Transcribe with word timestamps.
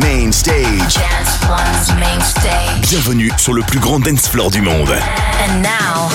Main 0.00 0.32
Stage. 0.32 0.94
Dance 0.94 1.48
One's 1.48 2.00
Main 2.00 2.20
Stage. 2.20 2.90
Bienvenue 2.90 3.30
sur 3.38 3.54
le 3.54 3.62
plus 3.62 3.78
grand 3.78 4.00
dance 4.00 4.28
floor 4.28 4.50
du 4.50 4.60
monde. 4.60 4.90
And 4.90 5.62
now, 5.62 6.08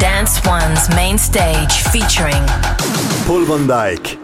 Dance 0.00 0.40
One's 0.46 0.88
Main 0.94 1.18
Stage 1.18 1.72
featuring 1.90 2.42
Paul 3.26 3.44
van 3.44 3.66
Dyk. 3.66 4.18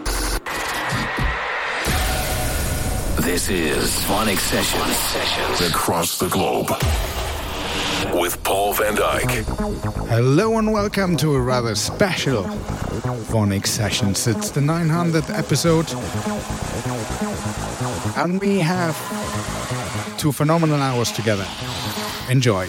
This 3.17 3.49
is 3.49 4.03
VONYC 4.07 4.39
Sessions. 4.39 4.95
Sessions 4.95 5.69
across 5.69 6.17
the 6.17 6.27
globe 6.27 6.71
with 8.11 8.41
Paul 8.43 8.73
van 8.73 8.95
Dyk. 8.95 9.29
Hello 10.09 10.57
and 10.57 10.71
welcome 10.71 11.15
to 11.17 11.35
a 11.35 11.39
rather 11.39 11.75
special 11.75 12.43
VONYC 12.43 13.65
Sessions. 13.67 14.27
It's 14.27 14.49
the 14.49 14.61
900th 14.61 15.29
episode, 15.37 15.89
and 18.17 18.39
we 18.41 18.59
have 18.59 18.97
two 20.17 20.31
phenomenal 20.31 20.81
hours 20.81 21.11
together. 21.11 21.47
Enjoy. 22.29 22.67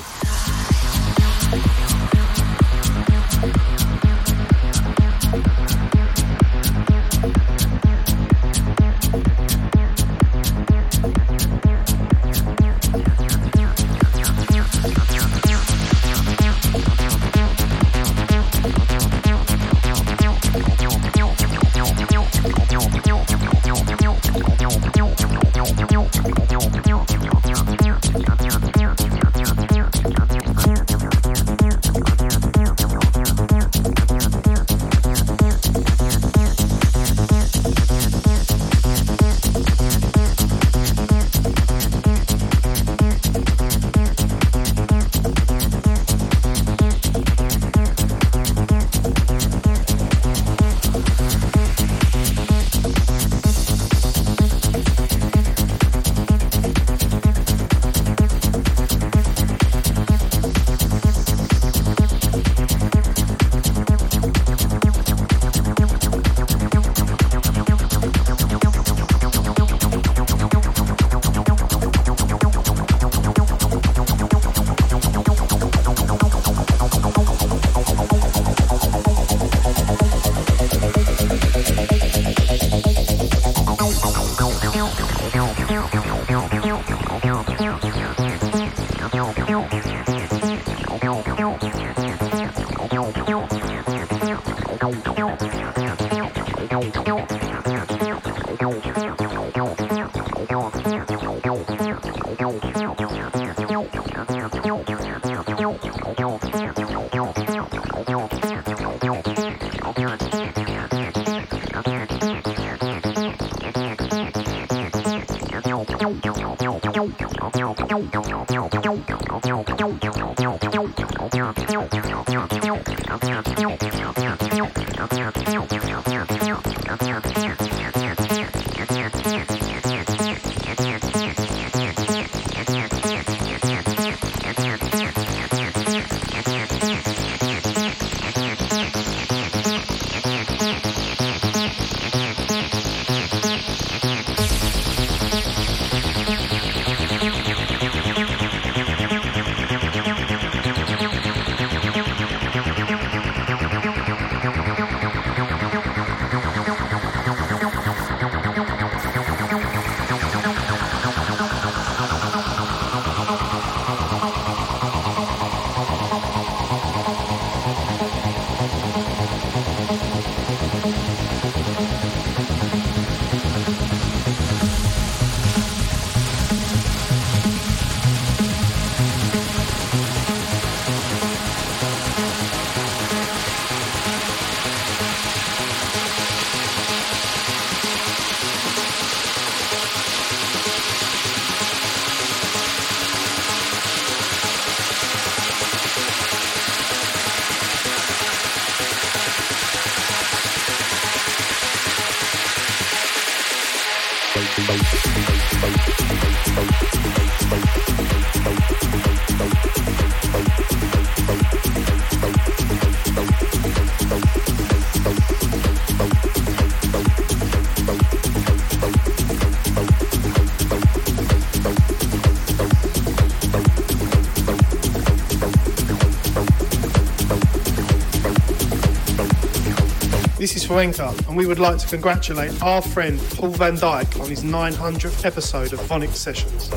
This 230.75 230.99
and 230.99 231.37
we 231.37 231.47
would 231.47 231.61
like 231.61 231.79
to 231.79 231.87
congratulate 231.87 232.61
our 232.61 232.83
friend 232.83 233.21
Paul 233.31 233.51
van 233.51 233.77
Dyk 233.77 234.21
on 234.21 234.29
his 234.29 234.43
900th 234.43 235.25
episode 235.25 235.73
of 235.73 235.79
VONYC 235.83 236.13
Sessions. 236.13 236.69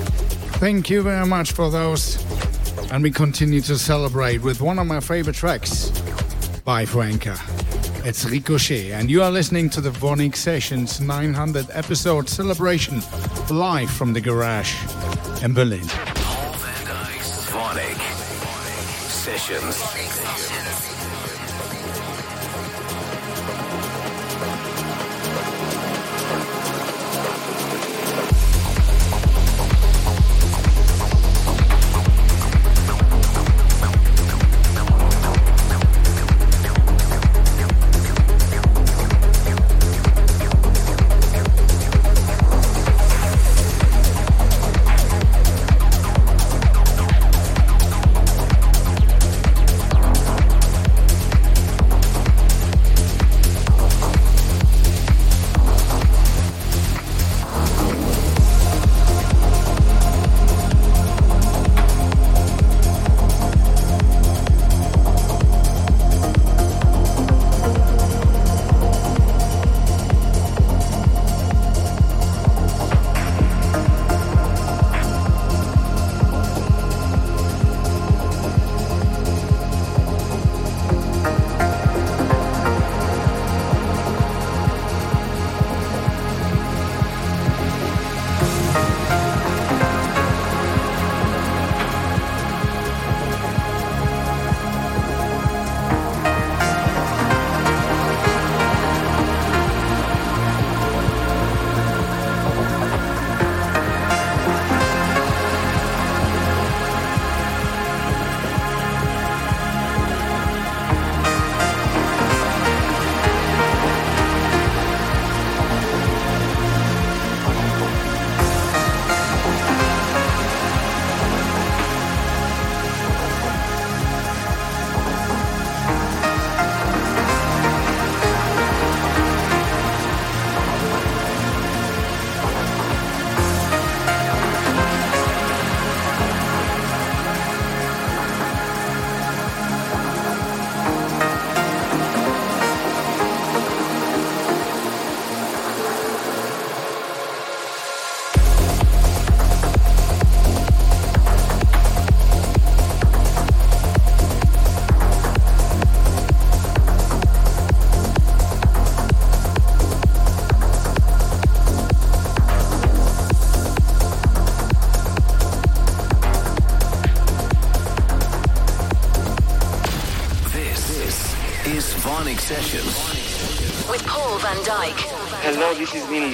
Thank 0.59 0.91
you 0.91 1.01
very 1.01 1.25
much 1.25 1.53
for 1.53 1.71
those. 1.71 2.23
And 2.91 3.01
we 3.01 3.09
continue 3.09 3.59
to 3.61 3.75
celebrate 3.75 4.43
with 4.43 4.61
one 4.61 4.77
of 4.77 4.85
my 4.85 4.99
favorite 4.99 5.35
tracks 5.35 5.89
by 6.63 6.85
Franca. 6.85 7.39
It's 8.05 8.23
Ricochet, 8.23 8.91
and 8.91 9.09
you 9.09 9.23
are 9.23 9.31
listening 9.31 9.67
to 9.71 9.81
the 9.81 9.89
VONYC 9.89 10.35
Sessions 10.35 11.01
900 11.01 11.65
episode 11.71 12.29
celebration 12.29 13.01
live 13.49 13.89
from 13.89 14.13
the 14.13 14.21
garage 14.21 14.75
in 15.43 15.55
Berlin. 15.55 15.87
Paul 15.87 16.53
van 16.53 16.85
Dyk's 16.85 17.49
VONYC 17.49 17.99
Sessions. 19.09 19.75
Sessions. 19.75 20.76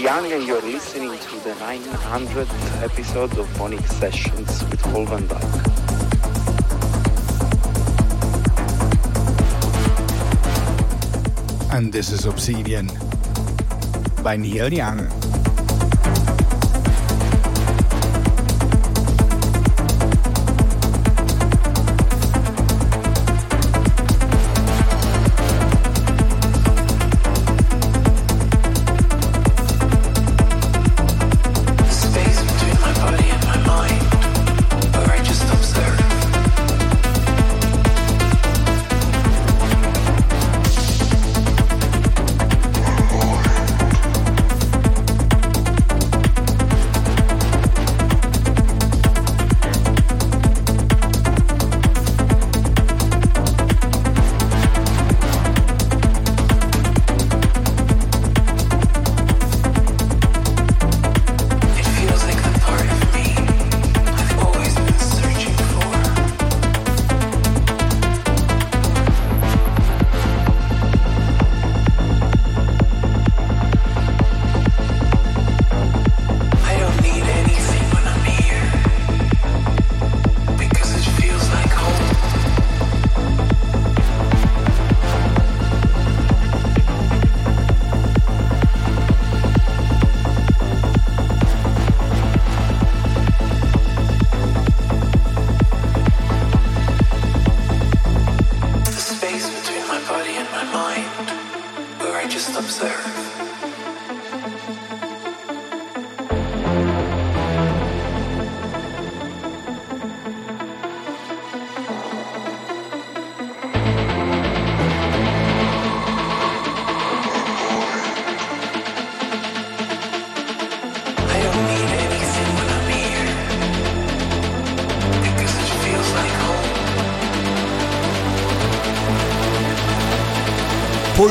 Young, 0.03 0.29
and 0.33 0.43
you're 0.45 0.61
listening 0.61 1.17
to 1.17 1.35
the 1.45 1.53
900th 1.61 2.83
episode 2.83 3.31
of 3.37 3.47
VONYC 3.55 3.87
Sessions 3.87 4.61
with 4.69 4.81
Paul 4.81 5.05
van 5.05 5.25
Dyk. 5.29 5.73
And 11.71 11.93
this 11.93 12.11
is 12.11 12.25
Obsidian 12.25 12.89
by 14.21 14.35
Neil 14.35 14.73
Young. 14.73 15.07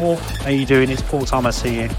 Paul, 0.00 0.14
how 0.14 0.44
are 0.44 0.52
you 0.52 0.64
doing? 0.64 0.90
It's 0.90 1.02
Paul 1.02 1.22
Thomas 1.22 1.60
here. 1.60 1.90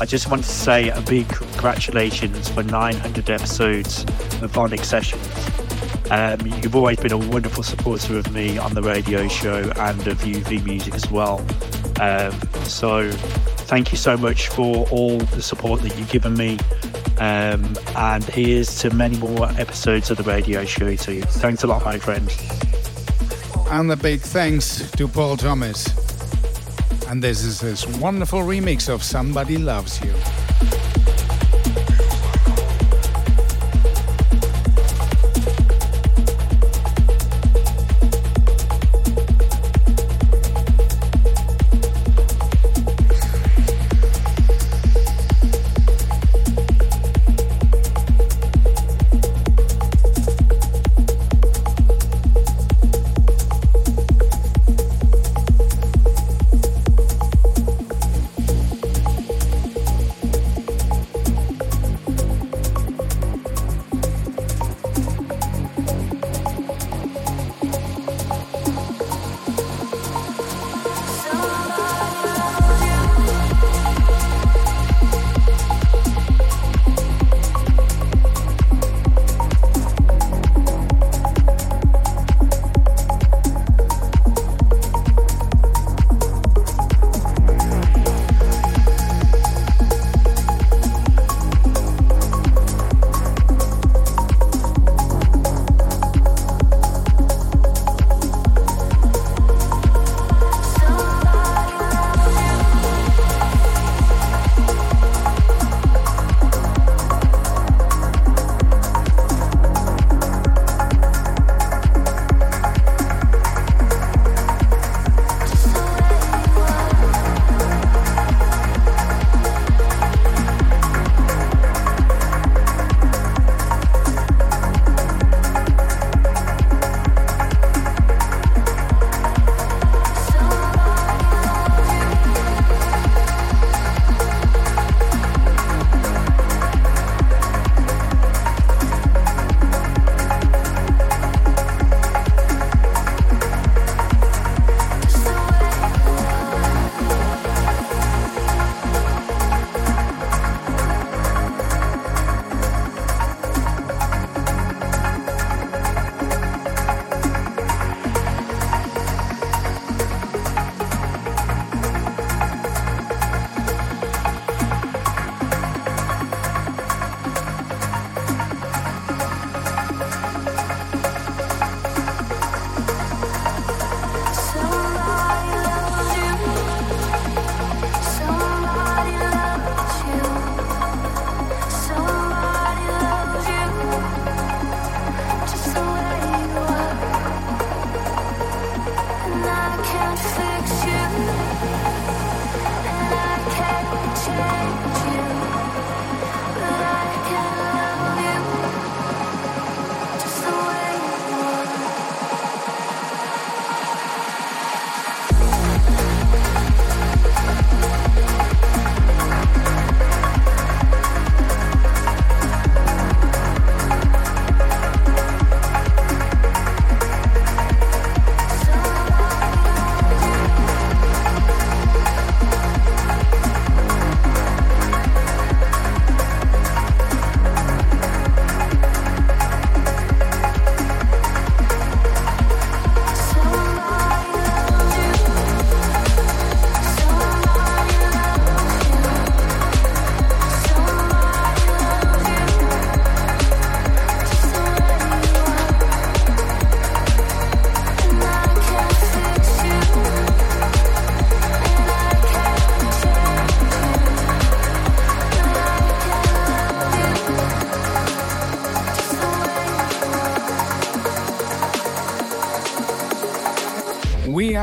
I 0.00 0.06
just 0.06 0.30
wanted 0.30 0.44
to 0.44 0.50
say 0.50 0.88
a 0.88 1.02
big 1.02 1.28
congratulations 1.28 2.48
for 2.48 2.62
900 2.62 3.28
episodes 3.28 4.04
of 4.40 4.50
VONYC 4.52 4.82
Sessions. 4.82 6.10
Um, 6.10 6.40
you've 6.62 6.74
always 6.74 6.98
been 6.98 7.12
a 7.12 7.18
wonderful 7.18 7.62
supporter 7.62 8.16
of 8.16 8.32
me 8.32 8.56
on 8.56 8.72
the 8.72 8.82
radio 8.82 9.28
show 9.28 9.70
and 9.76 10.06
of 10.06 10.18
UV 10.20 10.64
Music 10.64 10.94
as 10.94 11.10
well. 11.10 11.44
Um, 12.00 12.32
so 12.64 13.10
thank 13.12 13.92
you 13.92 13.98
so 13.98 14.16
much 14.16 14.48
for 14.48 14.88
all 14.88 15.18
the 15.18 15.42
support 15.42 15.82
that 15.82 15.94
you've 15.98 16.10
given 16.10 16.32
me. 16.32 16.58
Um, 17.18 17.76
and 17.96 18.24
here's 18.24 18.78
to 18.78 18.94
many 18.94 19.18
more 19.18 19.50
episodes 19.60 20.10
of 20.10 20.16
the 20.16 20.24
radio 20.24 20.64
show 20.64 20.96
too. 20.96 21.20
Thanks 21.20 21.64
a 21.64 21.66
lot, 21.66 21.84
my 21.84 21.98
friend. 21.98 22.34
And 23.68 23.92
a 23.92 23.96
big 23.96 24.22
thanks 24.22 24.90
to 24.92 25.06
Paul 25.06 25.36
Thomas. 25.36 26.01
And 27.12 27.22
this 27.22 27.44
is 27.44 27.60
his 27.60 27.86
wonderful 27.98 28.40
remix 28.40 28.88
of 28.88 29.02
Somebody 29.02 29.58
Loves 29.58 30.00
You. 30.02 30.14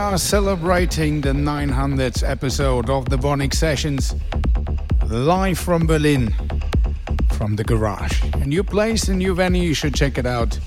Are 0.10 0.18
celebrating 0.18 1.22
the 1.22 1.30
900th 1.34 2.28
episode 2.28 2.90
of 2.90 3.08
the 3.10 3.16
VONYC 3.16 3.54
Sessions 3.54 4.16
live 5.08 5.60
from 5.60 5.86
Berlin, 5.86 6.34
from 7.34 7.56
the 7.56 7.64
garage. 7.64 8.24
A 8.34 8.46
new 8.48 8.64
place, 8.64 9.08
a 9.08 9.14
new 9.14 9.36
venue, 9.36 9.62
you 9.62 9.76
should 9.76 9.94
check 9.94 10.18
it 10.18 10.26
out 10.26 10.58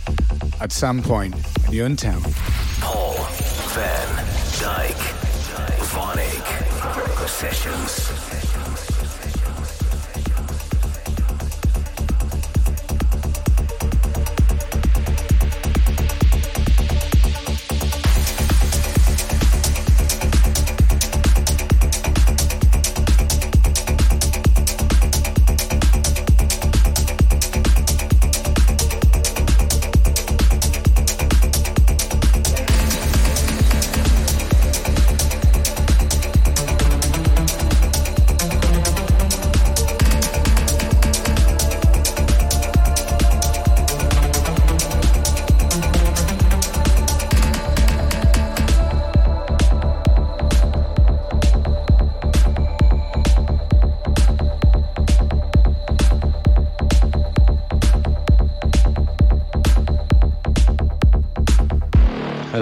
at 0.60 0.70
some 0.70 1.02
point 1.02 1.34
when 1.64 1.72
you're 1.72 1.86
in 1.86 1.96
town. 1.96 2.22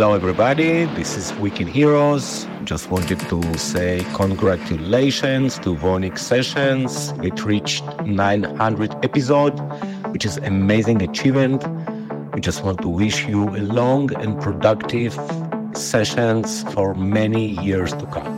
Hello, 0.01 0.15
everybody. 0.15 0.87
This 0.95 1.19
is 1.19 1.31
Weekend 1.35 1.69
Heroes. 1.69 2.47
Just 2.65 2.91
wanted 2.91 3.21
to 3.29 3.59
say 3.59 4.03
congratulations 4.15 5.59
to 5.59 5.75
VONYC 5.75 6.19
Sessions. 6.19 7.13
It 7.23 7.45
reached 7.45 7.85
900 8.07 9.05
episode, 9.05 9.61
which 10.13 10.25
is 10.25 10.39
amazing 10.39 11.03
achievement. 11.03 11.63
We 12.33 12.41
just 12.41 12.65
want 12.65 12.81
to 12.81 12.89
wish 12.89 13.27
you 13.27 13.51
a 13.51 13.61
long 13.61 14.11
and 14.15 14.41
productive 14.41 15.13
sessions 15.75 16.63
for 16.73 16.95
many 16.95 17.63
years 17.63 17.93
to 17.93 18.07
come. 18.07 18.30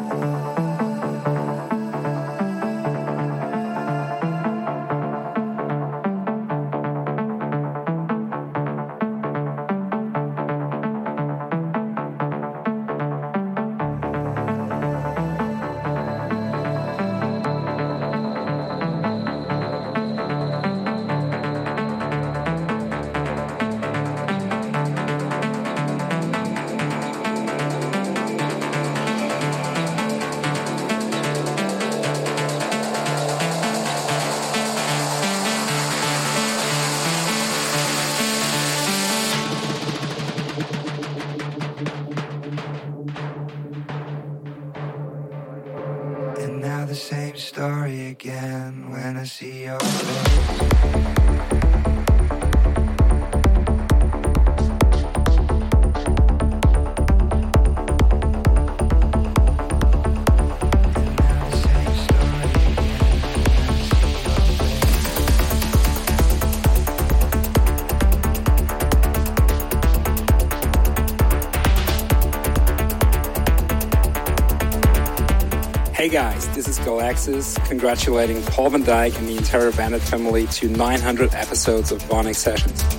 Galaxis, 77.12 77.58
congratulating 77.66 78.42
Paul 78.42 78.70
van 78.70 78.84
Dyk 78.84 79.18
and 79.18 79.28
the 79.28 79.36
entire 79.36 79.70
Vandit 79.70 80.00
family 80.00 80.46
to 80.46 80.68
900 80.68 81.34
episodes 81.34 81.92
of 81.92 82.02
VONYC 82.04 82.34
Sessions. 82.34 82.91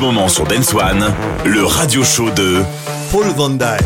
Ce 0.00 0.02
moment 0.02 0.28
sur 0.28 0.46
Dance 0.46 0.72
One, 0.72 1.04
le 1.44 1.66
radio 1.66 2.02
show 2.02 2.30
de 2.30 2.62
Paul 3.12 3.26
Van 3.36 3.50
Dyk. 3.50 3.84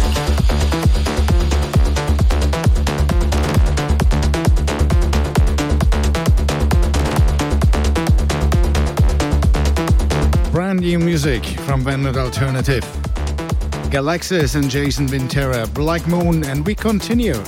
Brand 10.53 10.81
new 10.81 11.01
music 11.01 11.59
from 11.67 11.81
Vandit 11.81 12.17
Alternative. 12.17 12.85
Galaxis 13.91 14.55
and 14.55 14.71
Jason 14.71 15.09
Vintera, 15.09 15.67
Black 15.75 16.07
Moon, 16.07 16.45
and 16.45 16.65
we 16.65 16.77
continue 16.77 17.43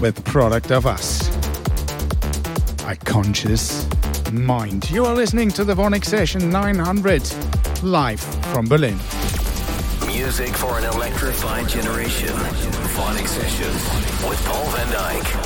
with 0.00 0.14
Product 0.24 0.70
of 0.70 0.86
Us. 0.86 1.28
A 2.88 2.96
conscious 3.04 3.86
mind. 4.32 4.90
You 4.90 5.04
are 5.04 5.14
listening 5.14 5.50
to 5.50 5.64
the 5.64 5.74
VONYC 5.74 6.04
Session 6.04 6.50
900 6.50 7.22
live 7.82 8.20
from 8.20 8.66
Berlin. 8.66 8.96
Music 10.06 10.48
for 10.48 10.78
an 10.78 10.84
electrified 10.84 11.68
generation. 11.68 12.28
VONYC 12.28 13.26
Sessions 13.28 14.28
with 14.28 14.42
Paul 14.46 14.64
van 14.70 14.86
Dyk. 14.88 15.45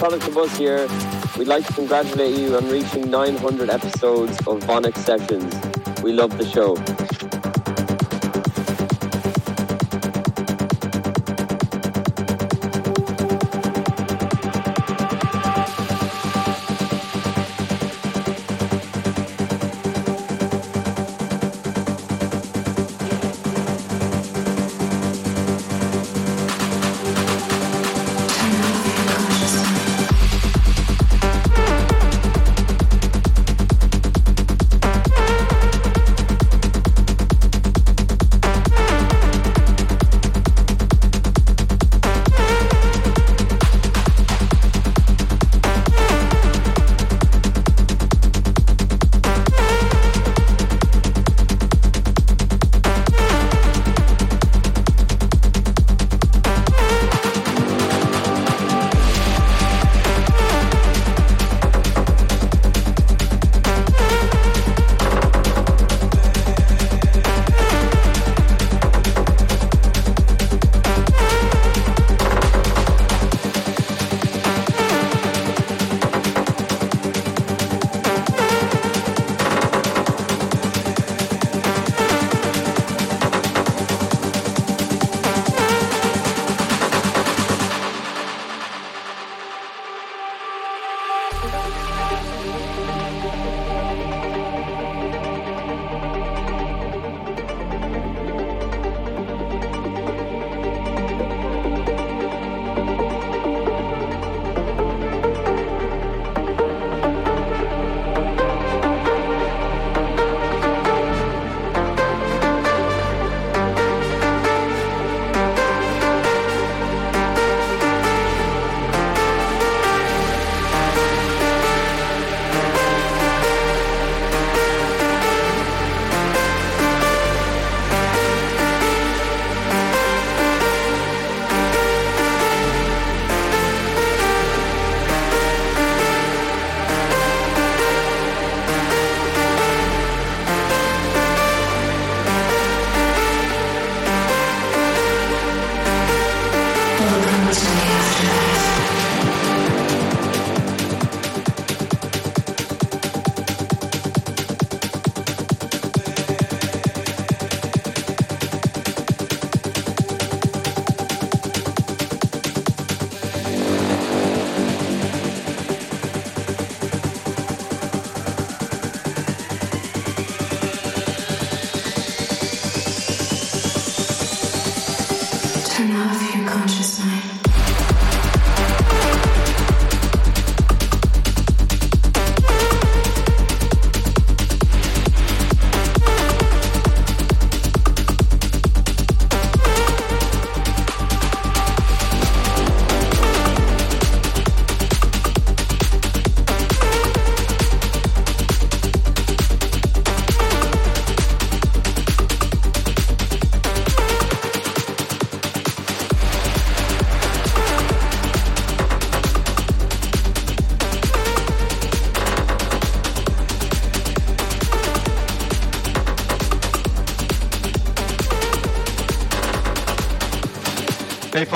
Product 0.00 0.28
of 0.28 0.38
Us 0.38 0.56
here. 0.56 0.88
We'd 1.36 1.46
like 1.46 1.66
to 1.66 1.74
congratulate 1.74 2.34
you 2.38 2.56
on 2.56 2.66
reaching 2.70 3.10
900 3.10 3.68
episodes 3.68 4.32
of 4.46 4.60
VONYC 4.60 4.96
Sessions. 4.96 6.02
We 6.02 6.14
love 6.14 6.38
the 6.38 6.46
show. 6.46 6.74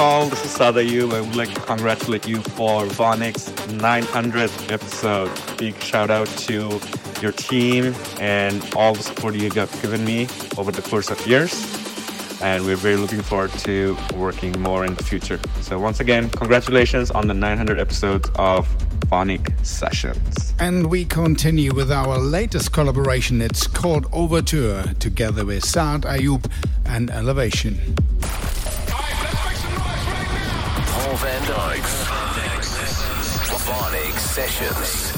Paul, 0.05 0.27
this 0.27 0.45
is 0.45 0.51
Saad 0.51 0.75
Ayub. 0.75 1.15
I 1.15 1.23
would 1.23 1.35
like 1.35 1.55
to 1.55 1.61
congratulate 1.63 2.29
you 2.29 2.37
for 2.43 2.85
VONYC's 2.85 3.49
900th 3.73 4.71
episode. 4.71 5.31
Big 5.57 5.81
shout 5.81 6.11
out 6.11 6.27
to 6.47 6.79
your 7.23 7.33
team 7.33 7.95
and 8.21 8.63
all 8.77 8.93
the 8.93 9.03
support 9.03 9.35
you 9.35 9.51
have 9.53 9.73
given 9.81 10.05
me 10.05 10.29
over 10.59 10.71
the 10.71 10.83
course 10.83 11.11
of 11.11 11.27
years. 11.27 11.55
And 12.43 12.67
we're 12.67 12.77
very 12.77 12.97
looking 12.97 13.23
forward 13.23 13.53
to 13.61 13.97
working 14.15 14.53
more 14.61 14.85
in 14.85 14.95
the 14.95 15.03
future. 15.03 15.41
So 15.63 15.79
once 15.79 16.01
again, 16.01 16.29
congratulations 16.29 17.11
on 17.11 17.27
the 17.27 17.33
900 17.33 17.81
episodes 17.81 18.29
of 18.35 18.69
VONYC 19.07 19.65
Sessions. 19.65 20.53
And 20.59 20.91
we 20.91 21.07
continue 21.07 21.73
with 21.73 21.91
our 21.91 22.19
latest 22.19 22.73
collaboration. 22.73 23.41
It's 23.41 23.67
called 23.67 24.07
Overture, 24.13 24.93
together 24.99 25.47
with 25.47 25.65
Saad 25.65 26.03
Ayub 26.03 26.45
and 26.85 27.11
Elevation. 27.11 27.94
Dyk's 31.47 32.05
VONYC 33.67 34.19
Sessions. 34.19 35.14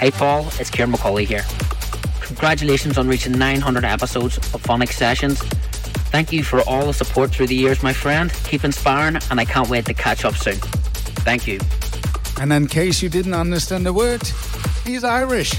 Hey 0.00 0.10
Paul, 0.10 0.46
it's 0.58 0.70
Ciaran 0.70 0.92
McAuley 0.92 1.26
here. 1.26 1.44
Congratulations 2.22 2.96
on 2.96 3.06
reaching 3.06 3.36
900 3.36 3.84
episodes 3.84 4.38
of 4.38 4.62
VONYC 4.62 4.94
Sessions. 4.94 5.38
Thank 6.08 6.32
you 6.32 6.42
for 6.42 6.62
all 6.62 6.86
the 6.86 6.94
support 6.94 7.32
through 7.32 7.48
the 7.48 7.54
years, 7.54 7.82
my 7.82 7.92
friend. 7.92 8.32
Keep 8.44 8.64
inspiring, 8.64 9.18
and 9.30 9.38
I 9.38 9.44
can't 9.44 9.68
wait 9.68 9.84
to 9.84 9.92
catch 9.92 10.24
up 10.24 10.36
soon. 10.36 10.54
Thank 10.54 11.46
you. 11.46 11.60
And 12.40 12.50
in 12.50 12.66
case 12.66 13.02
you 13.02 13.10
didn't 13.10 13.34
understand 13.34 13.84
the 13.84 13.92
word, 13.92 14.22
he's 14.86 15.04
Irish. 15.04 15.52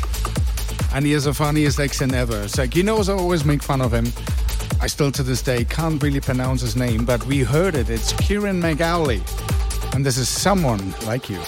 And 0.96 1.06
he 1.06 1.14
is 1.14 1.26
the 1.26 1.36
funniest 1.36 1.80
accent 1.80 2.16
ever. 2.16 2.42
It's 2.42 2.58
like, 2.58 2.76
you 2.76 2.82
know, 2.82 2.98
I 2.98 3.12
always 3.12 3.46
make 3.46 3.62
fun 3.62 3.80
of 3.80 3.94
him. 3.94 4.08
I 4.82 4.88
still 4.88 5.12
to 5.12 5.22
this 5.22 5.44
day 5.44 5.66
can't 5.66 6.02
really 6.02 6.20
pronounce 6.20 6.62
his 6.62 6.76
name, 6.76 7.06
but 7.06 7.24
we 7.28 7.42
heard 7.42 7.76
it. 7.76 7.92
It's 7.92 8.12
Ciaran 8.14 8.60
McAuley. 8.60 9.22
And 9.94 10.04
this 10.04 10.18
is 10.18 10.28
someone 10.28 10.96
like 11.06 11.30
you. 11.30 11.40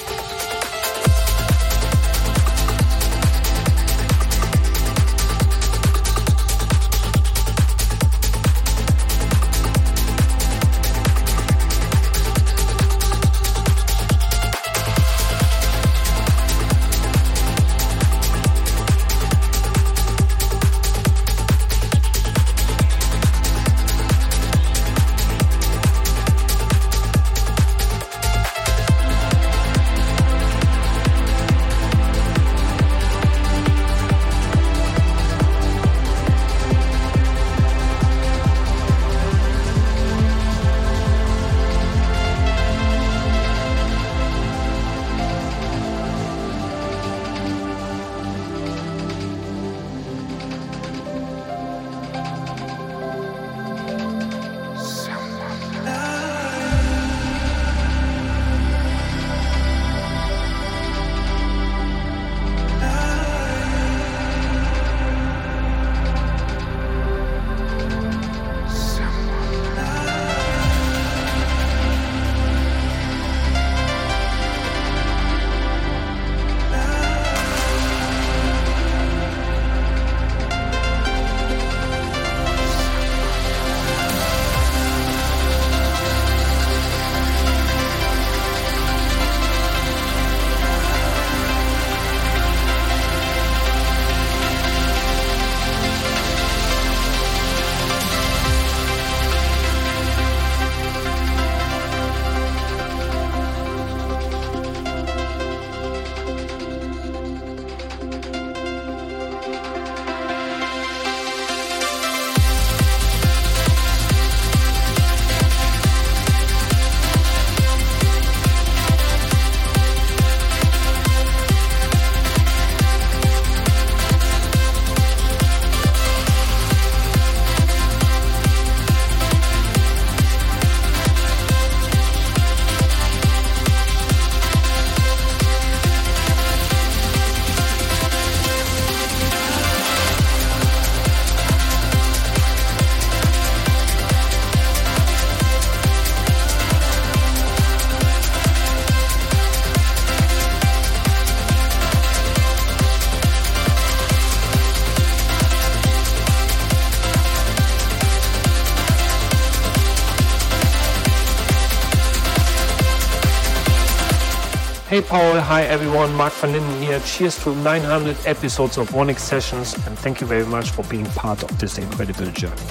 Hey 164.94 165.02
Paul, 165.02 165.40
hi 165.40 165.64
everyone, 165.64 166.14
Marc 166.14 166.34
van 166.34 166.52
Linden 166.52 166.80
here. 166.84 167.00
Cheers 167.00 167.44
to 167.46 167.56
900 167.56 168.16
episodes 168.28 168.78
of 168.78 168.92
VONYC 168.92 169.18
Sessions 169.18 169.74
and 169.88 169.98
thank 169.98 170.22
you 170.22 170.28
very 170.28 170.46
much 170.46 170.70
for 170.70 170.84
being 170.84 171.08
part 171.16 171.42
of 171.42 171.50
this 171.58 171.80
incredible 171.80 172.28
journey. 172.28 172.62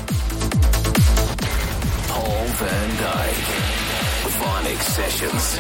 Paul 2.07 2.47
van 2.61 2.91
Dyk. 3.03 3.35
VONYC 4.39 4.81
Sessions. 4.83 5.59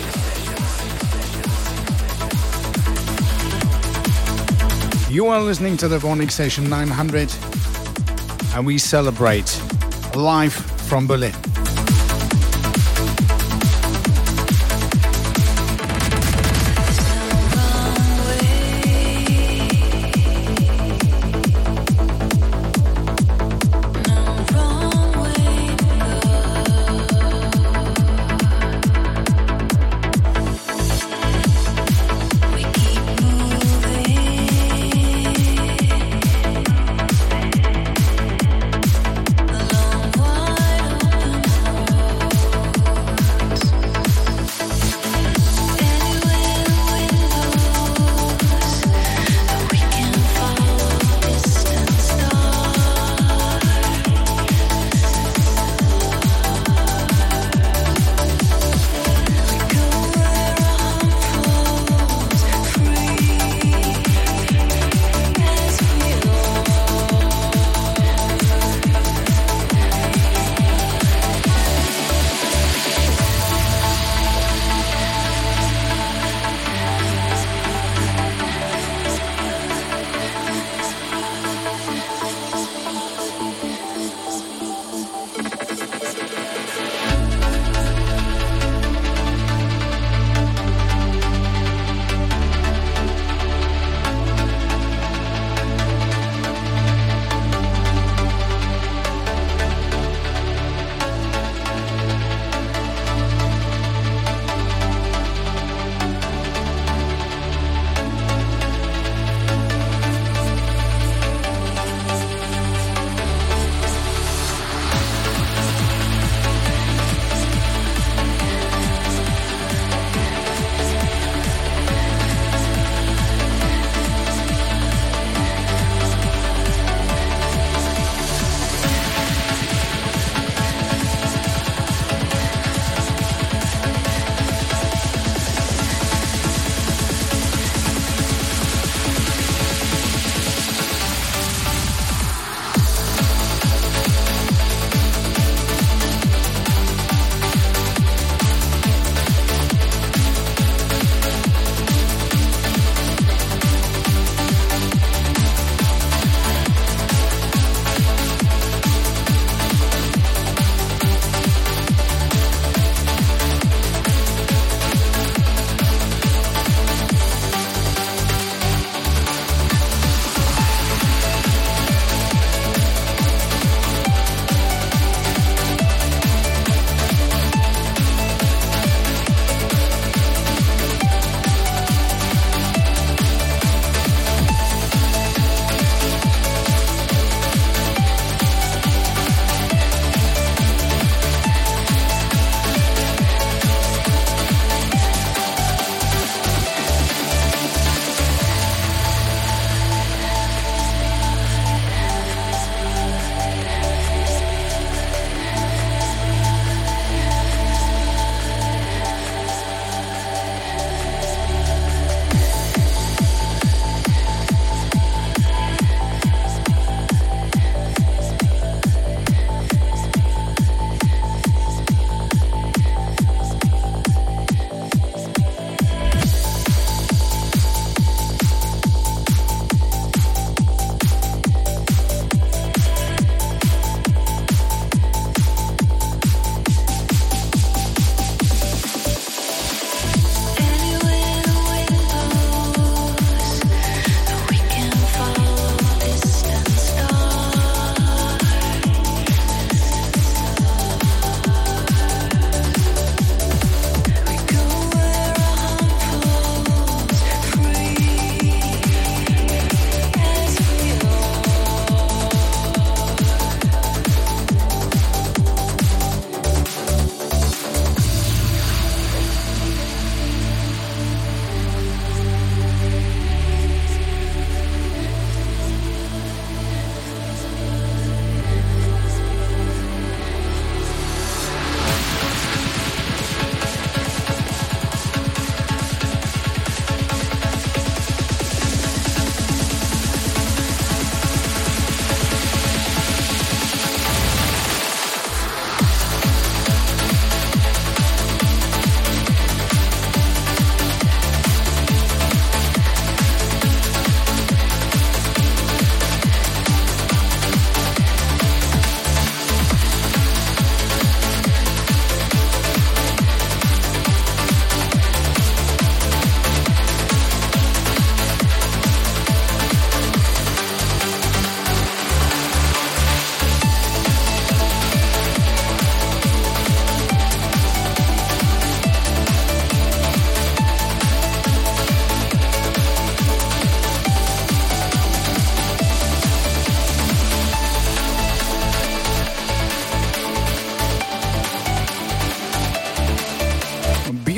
You 5.10 5.26
are 5.26 5.40
listening 5.40 5.76
to 5.78 5.88
the 5.88 5.98
VONYC 5.98 6.30
Session 6.30 6.70
900 6.70 7.34
and 8.54 8.64
we 8.64 8.78
celebrate 8.78 9.60
live 10.14 10.54
from 10.54 11.08
Berlin. 11.08 11.34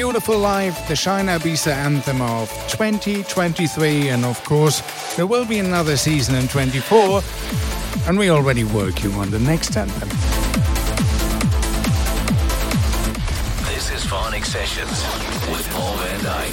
Beautiful 0.05 0.39
Life, 0.39 0.87
the 0.87 0.95
Shine 0.95 1.29
Ibiza 1.29 1.73
anthem 1.73 2.21
of 2.21 2.51
2023, 2.69 4.11
and 4.11 4.27
of 4.27 4.45
course, 4.45 4.83
there 5.17 5.27
will 5.27 5.47
be 5.47 5.59
another 5.61 5.97
season 5.97 6.35
in 6.35 6.47
24, 6.47 7.23
and 8.07 8.19
we're 8.19 8.31
already 8.31 8.65
working 8.65 9.15
on 9.15 9.31
the 9.31 9.39
next 9.39 9.79
anthem. 9.79 10.11
This 13.73 13.91
is 13.91 14.05
VONYC 14.05 14.45
Sessions 14.45 15.03
with 15.51 15.67
Paul 15.73 15.97
van 15.97 16.21
Dyk. 16.21 16.53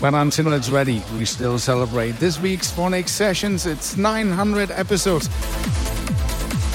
But 0.00 0.14
until 0.14 0.52
it's 0.52 0.70
ready, 0.70 1.02
we 1.18 1.24
still 1.24 1.58
celebrate 1.58 2.12
this 2.20 2.38
week's 2.40 2.70
VONYC 2.70 3.08
Sessions. 3.08 3.66
It's 3.66 3.96
900 3.96 4.70
episodes. 4.70 5.28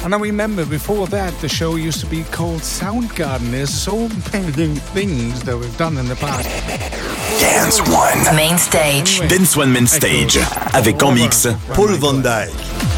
And 0.04 0.16
I 0.16 0.18
remember 0.18 0.66
before 0.66 1.06
that, 1.08 1.32
the 1.42 1.48
show 1.48 1.76
used 1.76 2.00
to 2.00 2.08
be 2.08 2.24
called 2.32 2.62
Soundgarden. 2.62 3.52
There's 3.52 3.70
so 3.70 4.10
many 4.34 4.76
things 4.94 5.44
that 5.44 5.56
we've 5.56 5.78
done 5.78 5.98
in 5.98 6.08
the 6.08 6.16
past. 6.16 6.50
Dance 7.40 7.80
One. 7.82 8.36
Main 8.36 8.58
stage. 8.58 9.20
Dance 9.30 9.56
One 9.56 9.72
Main 9.72 9.86
Stage. 9.86 10.40
Avec 10.74 11.04
en 11.04 11.12
mix 11.14 11.48
Paul 11.76 11.98
Van 12.00 12.22
Dyk. 12.22 12.91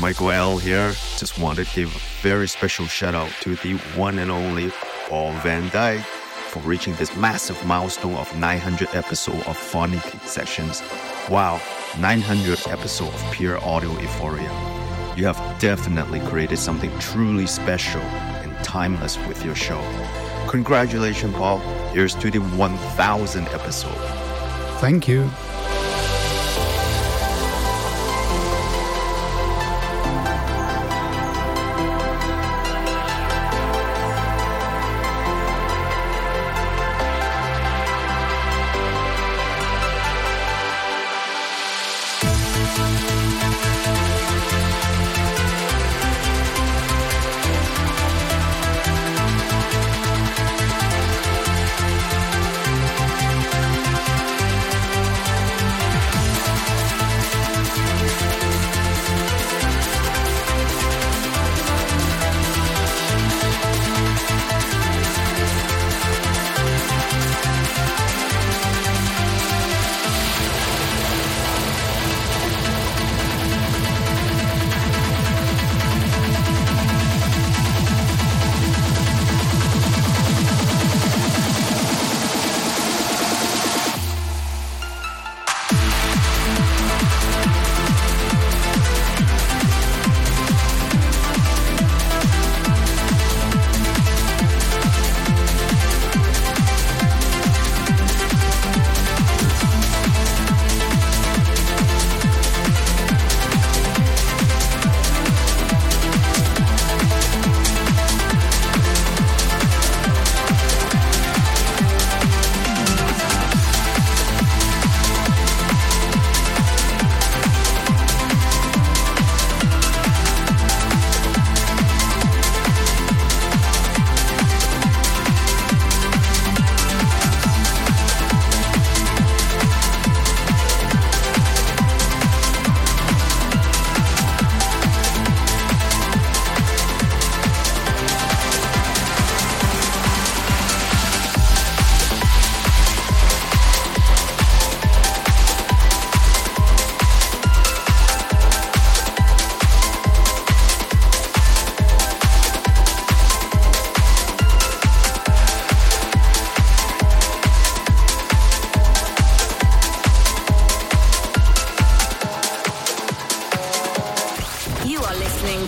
Michael 0.00 0.30
L 0.30 0.58
here. 0.58 0.90
Just 1.16 1.38
wanted 1.38 1.66
to 1.66 1.74
give 1.74 1.94
a 1.94 1.98
very 2.22 2.46
special 2.46 2.86
shout 2.86 3.14
out 3.14 3.30
to 3.40 3.56
the 3.56 3.74
one 3.96 4.18
and 4.18 4.30
only 4.30 4.70
Paul 5.08 5.32
Van 5.40 5.68
Dyk 5.70 6.02
for 6.50 6.60
reaching 6.60 6.94
this 6.94 7.16
massive 7.16 7.64
milestone 7.66 8.14
of 8.14 8.36
900 8.36 8.94
episodes 8.94 9.46
of 9.46 9.56
VONYC 9.72 10.26
sessions. 10.26 10.82
Wow, 11.30 11.60
900 11.98 12.68
episodes 12.68 13.14
of 13.14 13.32
pure 13.32 13.58
audio 13.64 13.90
euphoria. 13.98 14.50
You 15.16 15.26
have 15.26 15.58
definitely 15.58 16.20
created 16.20 16.58
something 16.58 16.96
truly 16.98 17.46
special 17.46 18.02
and 18.02 18.52
timeless 18.64 19.16
with 19.26 19.44
your 19.44 19.54
show. 19.54 19.80
Congratulations, 20.48 21.34
Paul. 21.34 21.58
Here's 21.92 22.14
to 22.16 22.30
the 22.30 22.40
1000 22.40 23.48
episode. 23.48 23.96
Thank 24.78 25.08
you. 25.08 25.30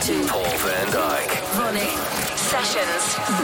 Paul 0.08 0.42
Van 0.42 0.90
Dyk. 0.90 1.30
Ronnie. 1.58 1.92
Sessions. 2.34 3.37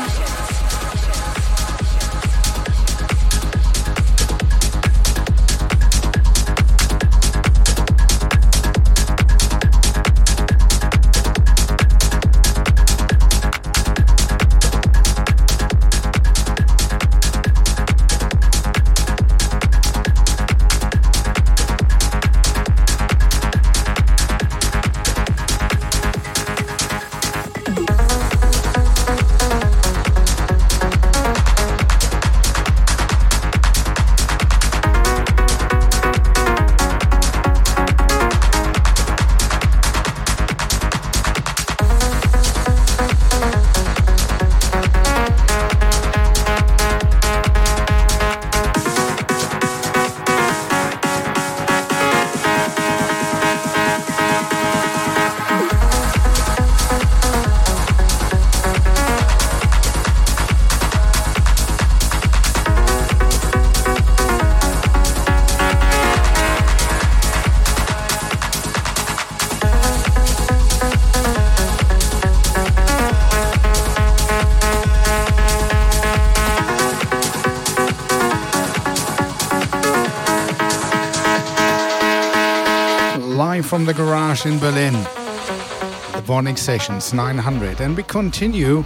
From 83.65 83.85
the 83.85 83.95
garage 83.95 84.47
in 84.47 84.59
Berlin. 84.59 84.93
The 84.93 86.23
VONYC 86.27 86.59
Sessions 86.59 87.13
900, 87.13 87.81
and 87.81 87.97
we 87.97 88.03
continue 88.03 88.85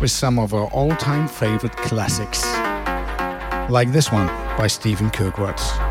with 0.00 0.10
some 0.10 0.38
of 0.38 0.54
our 0.54 0.66
all 0.68 0.94
time 0.96 1.26
favorite 1.28 1.76
classics, 1.76 2.44
like 3.70 3.92
this 3.92 4.12
one 4.12 4.26
by 4.56 4.68
Stephen 4.68 5.10
Kirkwood. 5.10 5.85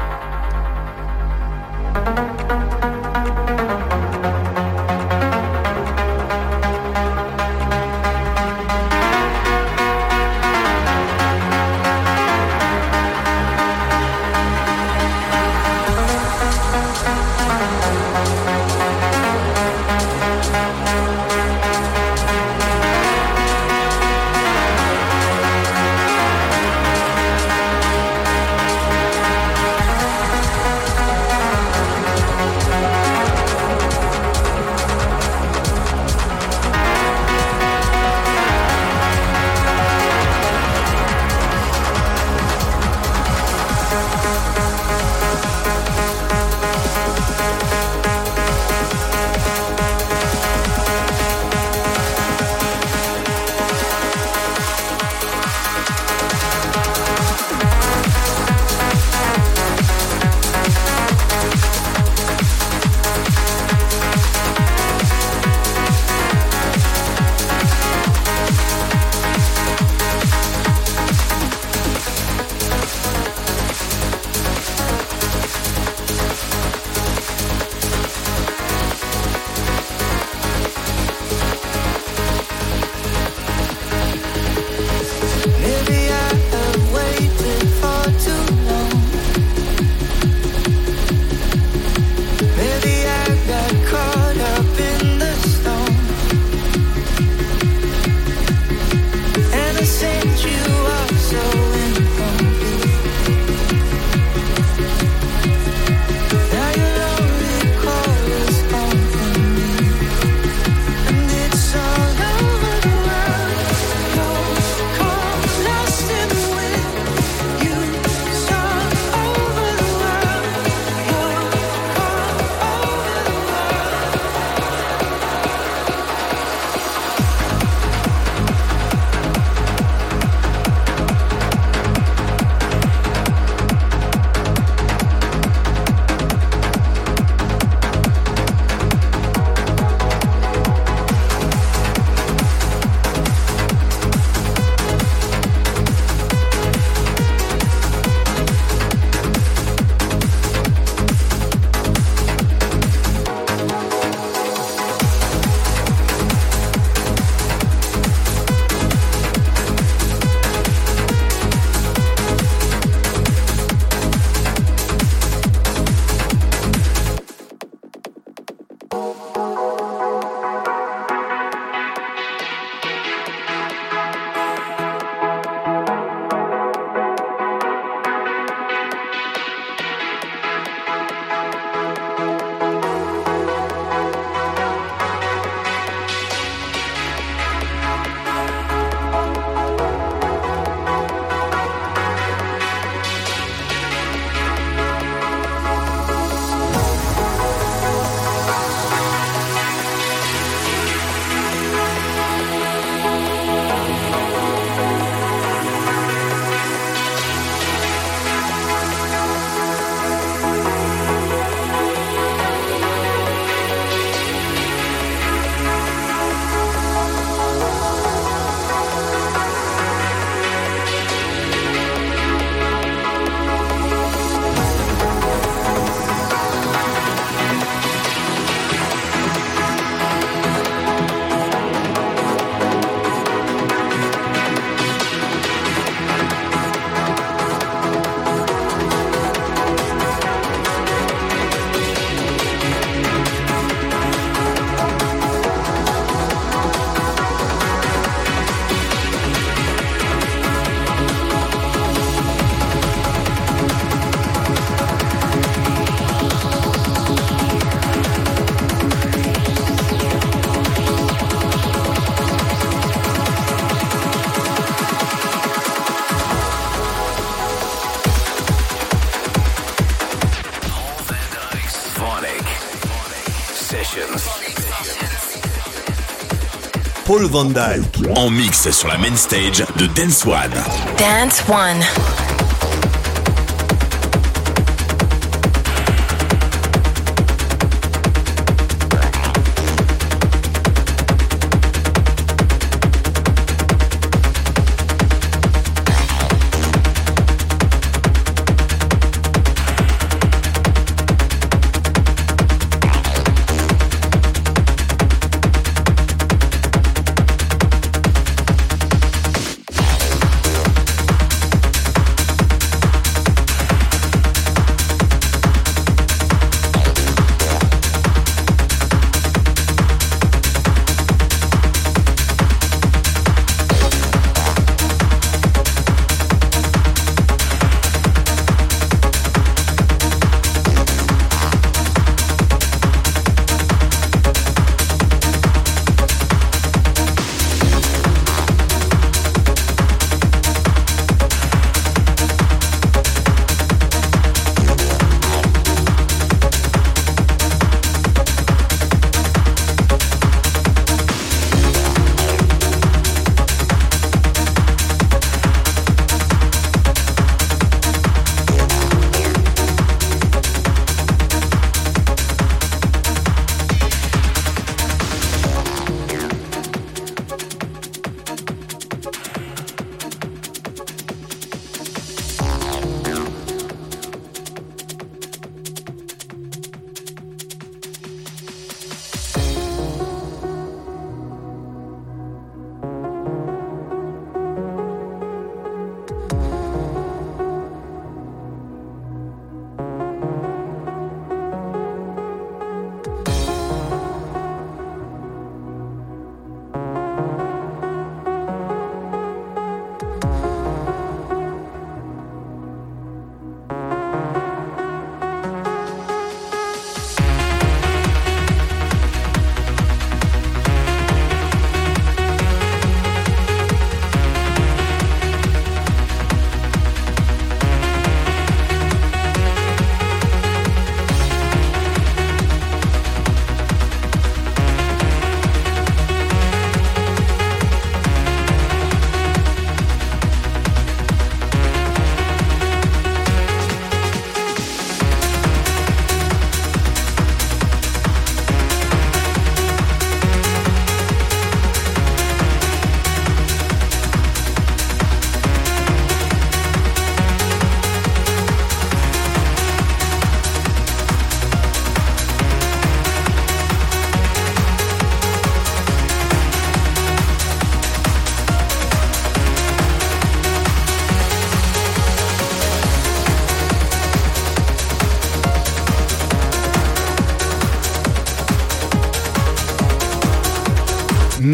Paul 277.16 277.28
Van 277.28 277.45
Dyk. 277.45 278.09
En 278.18 278.30
mix 278.30 278.70
sur 278.72 278.89
la 278.89 278.97
main 278.97 279.16
stage 279.16 279.63
de 279.78 279.86
Dance 279.88 280.26
One. 280.26 280.51
Dance 280.97 281.41
One. 281.47 282.14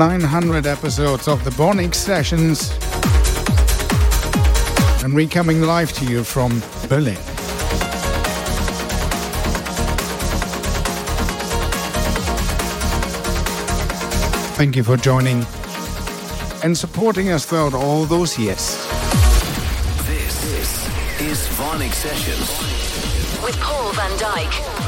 900 0.01 0.65
episodes 0.65 1.27
of 1.27 1.43
the 1.43 1.51
VONYC 1.51 1.93
Sessions. 1.93 2.71
And 5.03 5.13
we're 5.13 5.27
coming 5.27 5.61
live 5.61 5.93
to 5.93 6.05
you 6.05 6.23
from 6.23 6.59
Berlin. 6.89 7.17
Thank 14.57 14.75
you 14.75 14.83
for 14.83 14.97
joining 14.97 15.45
and 16.63 16.75
supporting 16.75 17.29
us 17.29 17.45
throughout 17.45 17.75
all 17.75 18.05
those 18.05 18.39
years. 18.39 18.77
This 20.07 21.21
is 21.21 21.47
VONYC 21.59 21.93
Sessions. 21.93 23.43
With 23.43 23.55
Paul 23.59 23.93
van 23.93 24.17
Dyk. 24.17 24.80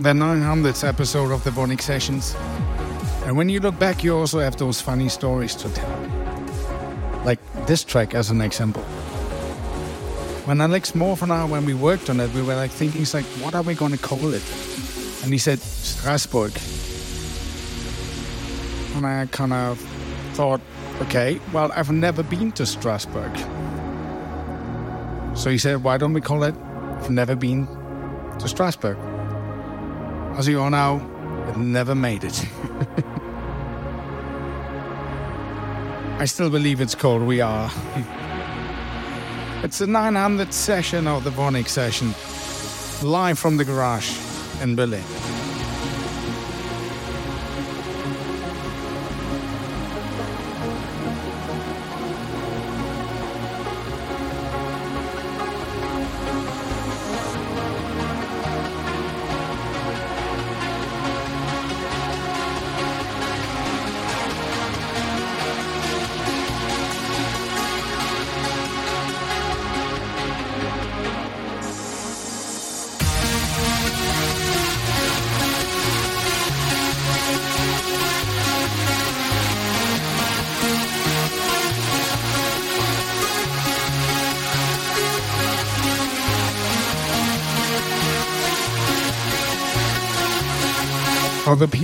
The 0.00 0.12
900th 0.12 0.88
episode 0.88 1.30
of 1.30 1.44
the 1.44 1.50
VONYC 1.50 1.82
Sessions. 1.82 2.34
And 3.26 3.36
when 3.36 3.50
you 3.50 3.60
look 3.60 3.78
back, 3.78 4.02
you 4.02 4.16
also 4.16 4.38
have 4.38 4.56
those 4.56 4.80
funny 4.80 5.10
stories 5.10 5.54
to 5.56 5.68
tell. 5.68 5.90
Like 7.22 7.38
this 7.66 7.84
track 7.84 8.14
as 8.14 8.30
an 8.30 8.40
example. 8.40 8.82
When 10.46 10.62
Alex 10.62 10.92
Morph 10.92 11.20
and 11.20 11.30
I, 11.30 11.44
when 11.44 11.66
we 11.66 11.74
worked 11.74 12.08
on 12.08 12.18
it, 12.18 12.32
we 12.32 12.40
were 12.40 12.54
like 12.54 12.70
thinking, 12.70 13.02
it's 13.02 13.12
like, 13.12 13.26
what 13.42 13.54
are 13.54 13.60
we 13.60 13.74
going 13.74 13.92
to 13.92 13.98
call 13.98 14.32
it? 14.32 14.42
And 15.22 15.34
he 15.34 15.38
said, 15.38 15.58
Strasbourg. 15.58 16.52
And 18.96 19.06
I 19.06 19.26
kind 19.26 19.52
of 19.52 19.78
thought, 20.32 20.62
okay, 21.02 21.38
well, 21.52 21.70
I've 21.76 21.90
never 21.92 22.22
been 22.22 22.52
to 22.52 22.64
Strasbourg. 22.64 23.36
So 25.36 25.50
he 25.50 25.58
said, 25.58 25.84
why 25.84 25.98
don't 25.98 26.14
we 26.14 26.22
call 26.22 26.42
it 26.44 26.54
I've 26.56 27.10
never 27.10 27.36
been 27.36 27.66
to 28.38 28.48
Strasbourg? 28.48 29.09
As 30.40 30.48
you 30.48 30.58
all 30.58 30.70
know, 30.70 30.96
it 31.50 31.58
never 31.58 31.94
made 31.94 32.24
it. 32.24 32.46
I 36.18 36.24
still 36.24 36.48
believe 36.48 36.80
it's 36.80 36.94
called 36.94 37.20
We 37.20 37.42
Are. 37.42 37.70
it's 39.62 39.76
the 39.80 39.84
900th 39.84 40.54
session 40.54 41.06
of 41.06 41.24
the 41.24 41.30
VONYC 41.30 41.68
session, 41.68 42.14
live 43.06 43.38
from 43.38 43.58
the 43.58 43.66
garage 43.66 44.18
in 44.62 44.76
Berlin. 44.76 45.04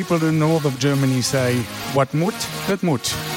People 0.07 0.29
in 0.29 0.39
the 0.39 0.47
north 0.47 0.65
of 0.65 0.79
Germany 0.79 1.21
say, 1.21 1.63
what 1.93 2.15
mut, 2.15 2.35
that 2.69 2.81
mut. 2.81 3.36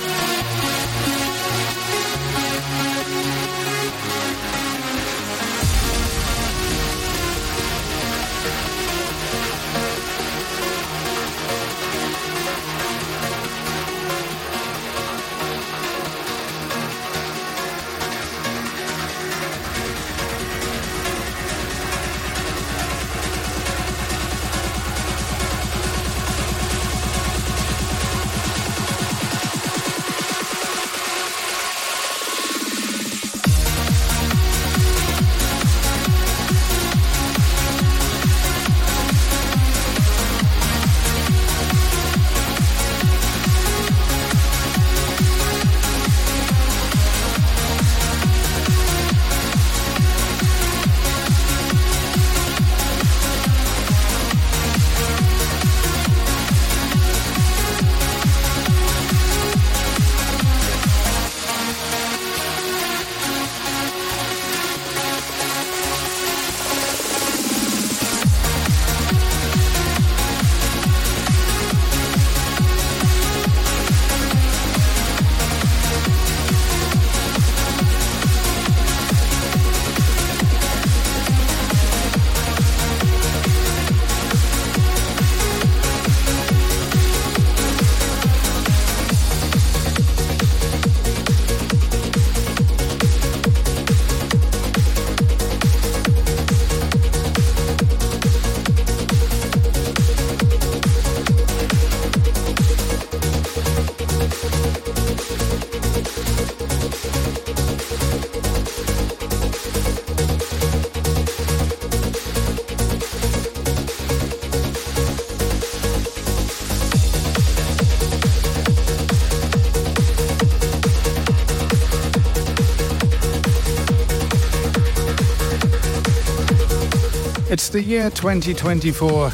It's 127.70 127.76
the 127.76 127.84
year 127.84 128.10
2024, 128.10 129.32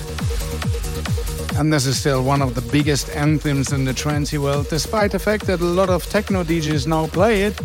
and 1.57 1.71
this 1.71 1.85
is 1.85 1.97
still 1.97 2.21
one 2.21 2.41
of 2.41 2.53
the 2.53 2.59
biggest 2.69 3.09
anthems 3.11 3.71
in 3.71 3.85
the 3.85 3.93
trancey 3.93 4.37
world, 4.37 4.67
despite 4.69 5.13
the 5.13 5.19
fact 5.19 5.47
that 5.47 5.61
a 5.61 5.63
lot 5.63 5.89
of 5.89 6.05
techno 6.07 6.43
DJs 6.43 6.85
now 6.85 7.07
play 7.07 7.43
it 7.43 7.57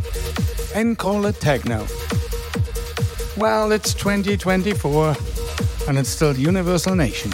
and 0.73 0.97
call 0.97 1.27
it 1.27 1.41
techno. 1.41 1.89
Well, 3.37 3.73
it's 3.73 3.95
2024, 3.95 5.17
and 5.89 5.99
it's 5.99 6.09
still 6.09 6.37
Universal 6.37 6.95
Nation. 6.95 7.33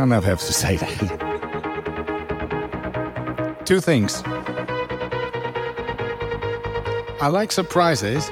Kind 0.00 0.14
of 0.14 0.24
have 0.24 0.38
to 0.38 0.52
say 0.54 0.78
that. 0.78 0.88
two 3.66 3.82
things. 3.82 4.22
I 7.20 7.28
like 7.28 7.52
surprises. 7.52 8.30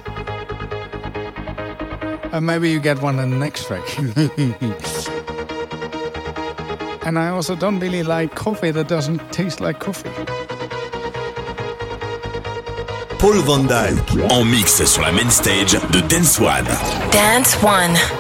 And 2.33 2.47
maybe 2.47 2.71
you 2.71 2.81
get 2.81 3.03
one 3.03 3.19
in 3.19 3.33
the 3.33 3.37
next 3.37 3.67
track. 3.67 3.99
and 7.07 7.19
I 7.19 7.29
also 7.29 7.55
don't 7.55 7.79
really 7.81 8.03
like 8.03 8.35
coffee 8.35 8.71
that 8.71 8.89
doesn't 8.89 9.31
taste 9.31 9.61
like 9.61 9.79
coffee. 9.79 10.09
Paul 13.19 13.43
Van 13.43 13.67
Dyk 13.67 14.17
en 14.31 14.45
mix 14.45 14.83
sur 14.83 15.03
la 15.03 15.13
main 15.13 15.31
stage 15.31 15.77
de 15.91 16.01
Dance 16.09 16.41
One. 16.41 16.65
Dance 17.13 17.63
One. 17.63 18.18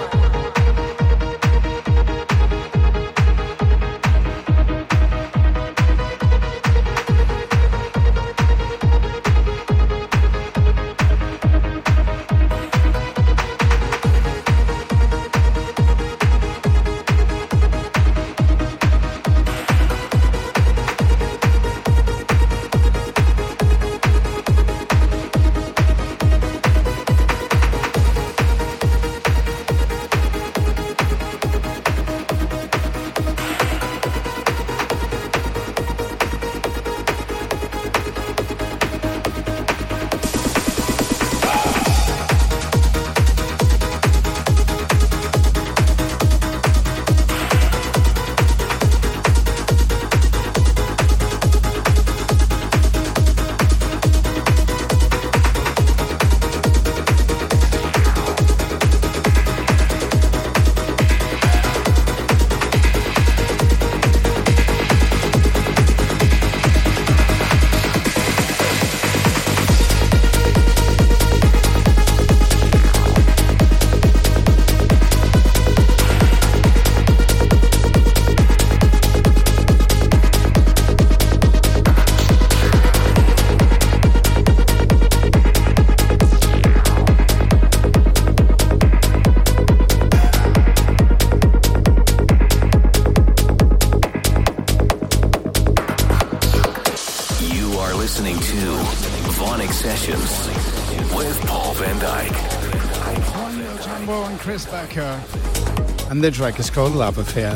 And 106.19 106.25
the 106.25 106.31
track 106.33 106.59
is 106.59 106.69
called 106.69 106.97
Love 106.97 107.19
Affair. 107.19 107.53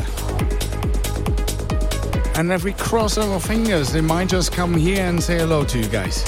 And 2.37 2.49
if 2.49 2.63
we 2.63 2.71
cross 2.71 3.17
our 3.17 3.37
fingers, 3.37 3.91
they 3.91 3.99
might 3.99 4.29
just 4.29 4.53
come 4.53 4.73
here 4.73 5.03
and 5.03 5.21
say 5.21 5.39
hello 5.39 5.65
to 5.65 5.79
you 5.79 5.87
guys. 5.89 6.23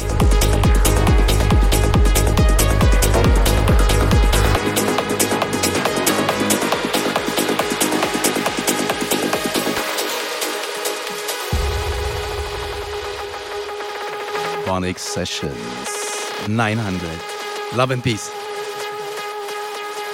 VONYC 14.65 14.99
Sessions 14.99 16.49
900. 16.49 17.77
Love 17.77 17.91
and 17.91 18.03
peace. 18.03 18.44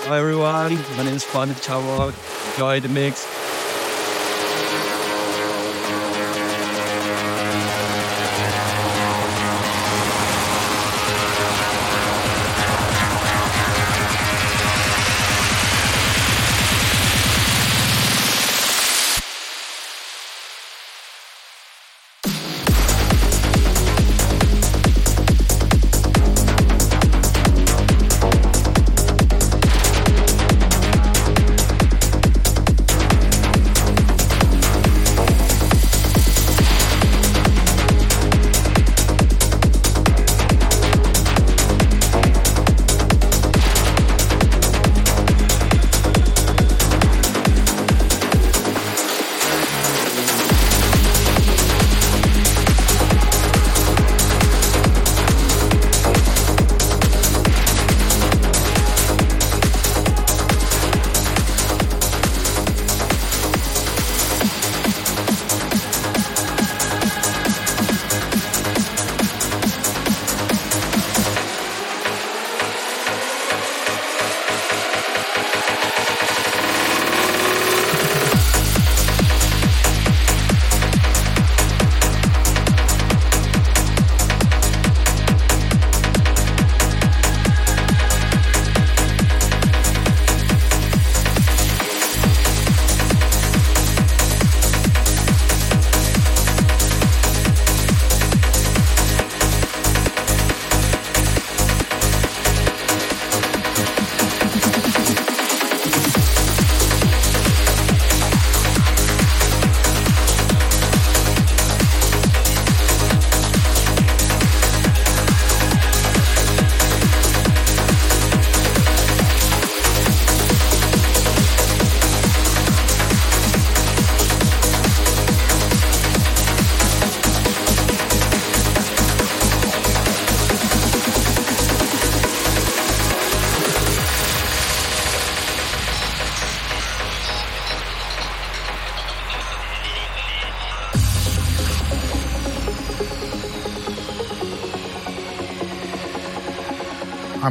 Hi 0.05 0.17
everyone, 0.17 0.75
my 0.97 1.03
name 1.03 1.13
is 1.13 1.23
Fun 1.23 1.49
Chawak. 1.49 2.15
Enjoy 2.53 2.79
the 2.79 2.89
mix. 2.89 3.40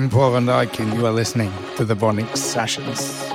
I'm 0.00 0.08
Paul 0.08 0.32
Van 0.32 0.46
Dyk, 0.46 0.80
and 0.80 0.94
you 0.94 1.04
are 1.04 1.12
listening 1.12 1.52
to 1.76 1.84
the 1.84 1.94
VONYC 1.94 2.34
Sessions. 2.34 3.29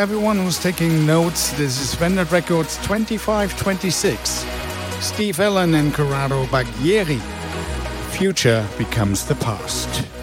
Everyone 0.00 0.38
who's 0.38 0.58
taking 0.58 1.06
notes, 1.06 1.50
this 1.52 1.80
is 1.80 1.94
Vandit 1.94 2.30
Records 2.30 2.76
2526. 2.78 4.46
Steve 5.00 5.40
Allen 5.40 5.74
and 5.74 5.92
Corrado 5.92 6.44
Baglieri. 6.46 7.20
Future 8.10 8.66
becomes 8.78 9.26
the 9.26 9.34
past. 9.36 10.13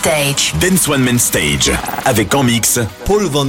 Stage. 0.00 0.54
Dance 0.58 0.88
One 0.88 1.02
Main 1.02 1.18
Stage. 1.18 1.70
Avec 2.04 2.34
en 2.34 2.42
mix 2.42 2.78
Paul 3.04 3.24
Van 3.26 3.44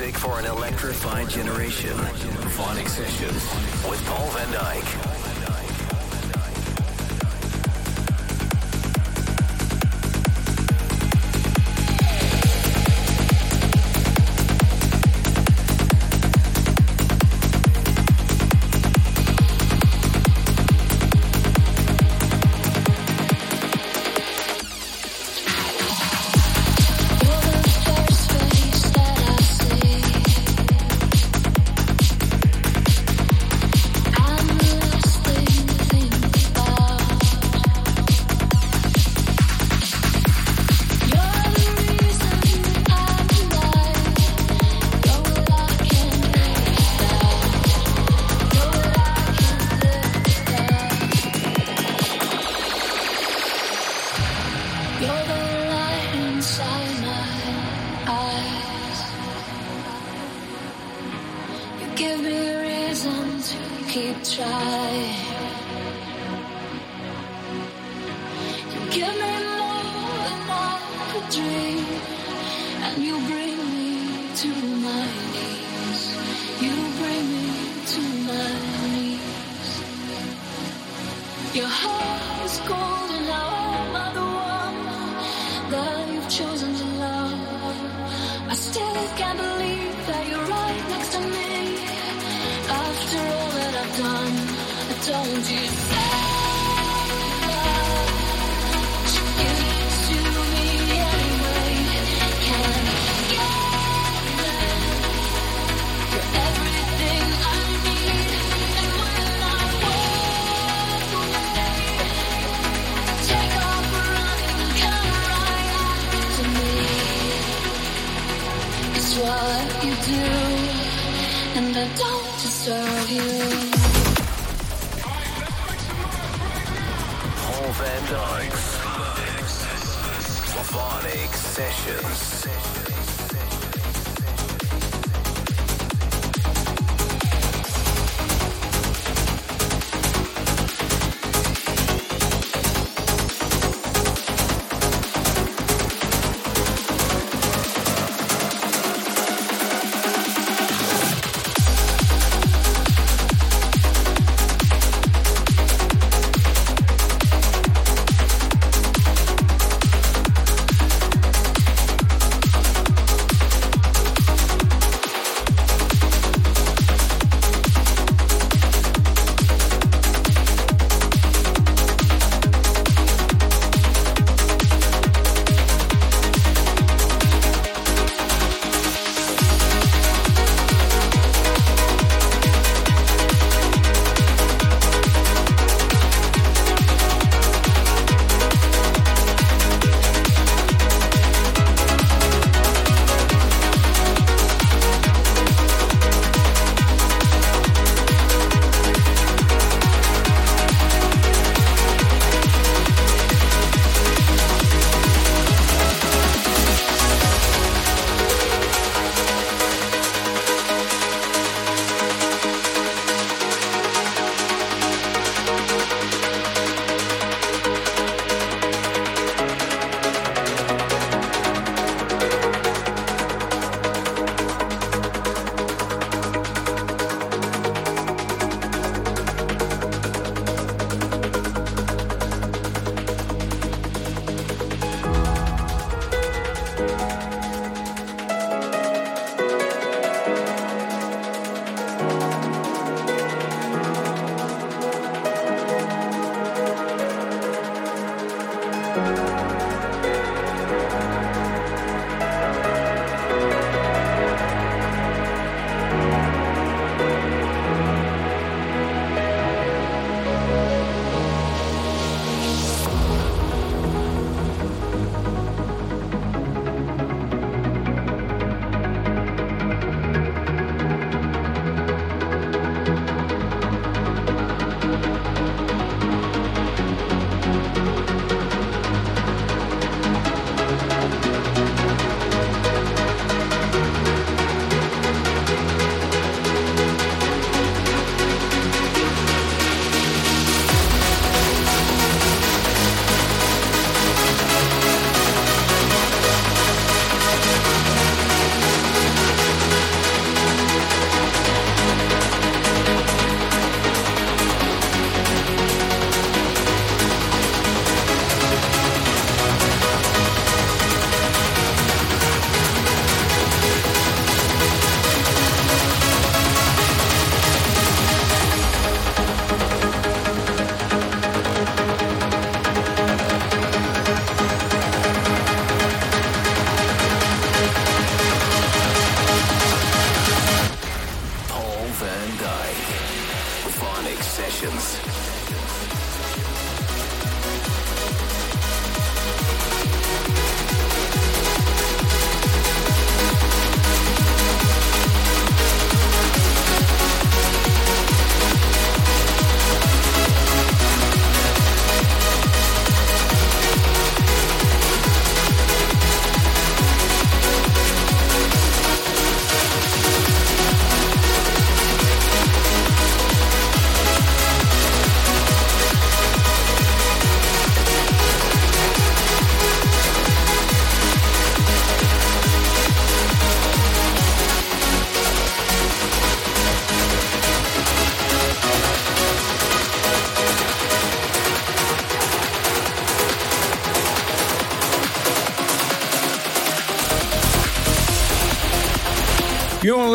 music 0.00 0.18
for 0.18 0.38
an 0.38 0.46
electrified 0.46 1.28
generation. 1.28 1.90
VONYC 1.90 2.88
Sessions 2.88 3.44
with 3.90 4.02
Paul 4.06 4.30
Van 4.30 4.48
Dyk. 4.48 5.09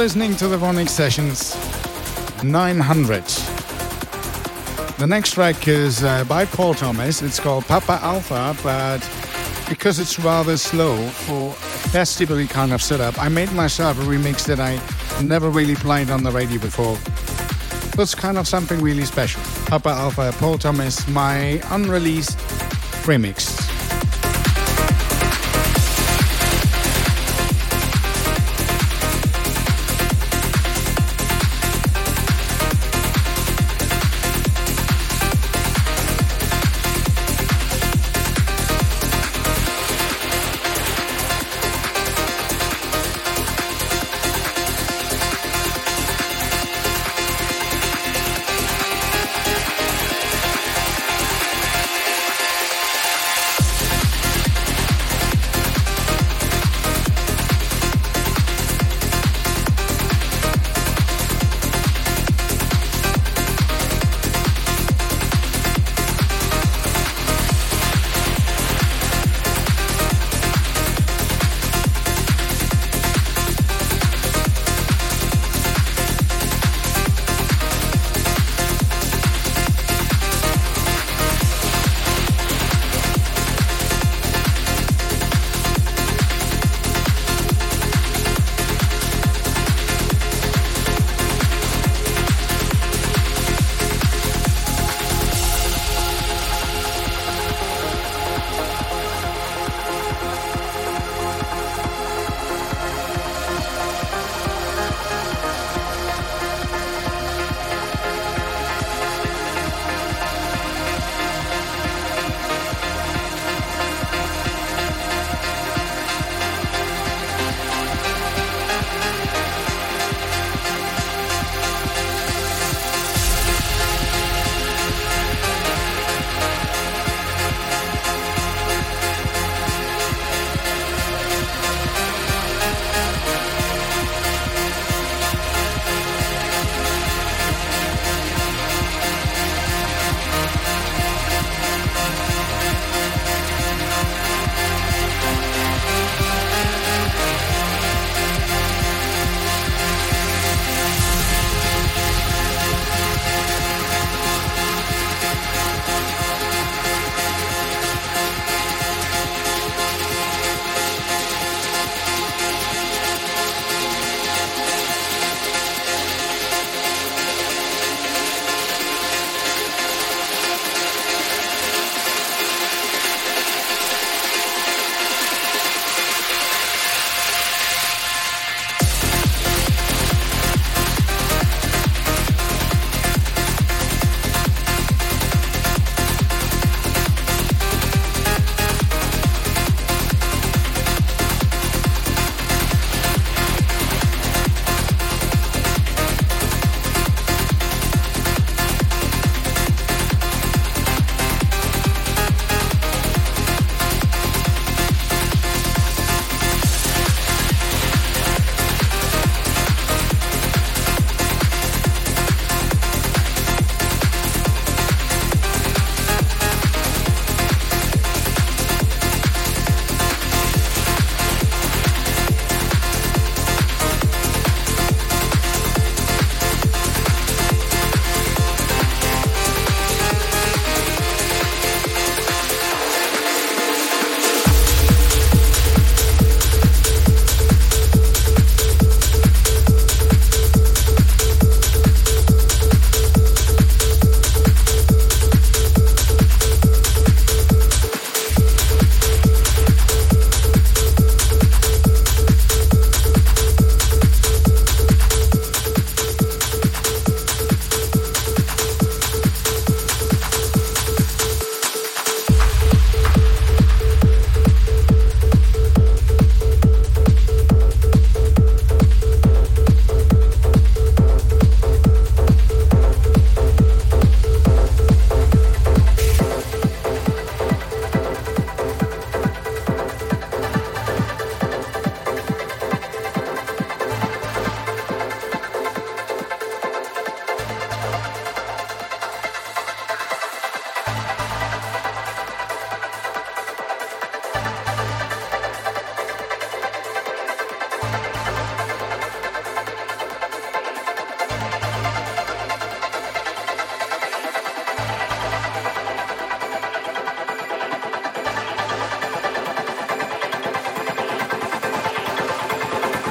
Listening 0.05 0.35
to 0.35 0.47
the 0.47 0.57
VONYC 0.57 0.87
Sessions 0.87 1.55
900. 2.43 3.23
The 4.99 5.07
next 5.07 5.31
track 5.31 5.67
is 5.67 6.03
uh, 6.03 6.23
by 6.25 6.45
Paul 6.45 6.75
Thomas. 6.75 7.23
It's 7.23 7.39
called 7.39 7.65
Papa 7.65 7.97
Alpha, 8.03 8.55
but 8.61 8.99
because 9.67 9.97
it's 9.97 10.19
rather 10.19 10.57
slow 10.57 10.95
for 11.25 11.49
a 11.49 11.89
festival 11.89 12.45
kind 12.45 12.71
of 12.71 12.83
setup, 12.83 13.19
I 13.19 13.29
made 13.29 13.51
myself 13.53 13.99
a 13.99 14.03
remix 14.03 14.45
that 14.45 14.59
I 14.59 14.79
never 15.23 15.49
really 15.49 15.73
played 15.73 16.11
on 16.11 16.21
the 16.21 16.29
radio 16.29 16.59
before. 16.59 16.97
That's 17.97 18.13
kind 18.13 18.37
of 18.37 18.47
something 18.47 18.79
really 18.83 19.05
special. 19.05 19.41
Papa 19.65 19.89
Alpha, 19.89 20.31
Paul 20.37 20.59
Thomas, 20.59 21.07
my 21.07 21.59
unreleased 21.71 22.37
remix. 23.07 23.54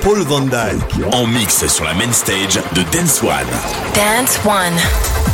Paul 0.05 0.21
Van 0.25 0.43
Dyke 0.43 1.03
en 1.15 1.27
mix 1.27 1.67
sur 1.67 1.85
la 1.85 1.95
main 1.95 2.13
stage 2.13 2.61
de 2.75 2.83
Dance 2.93 3.23
One. 3.23 3.49
Dance 3.95 4.39
One. 4.45 5.34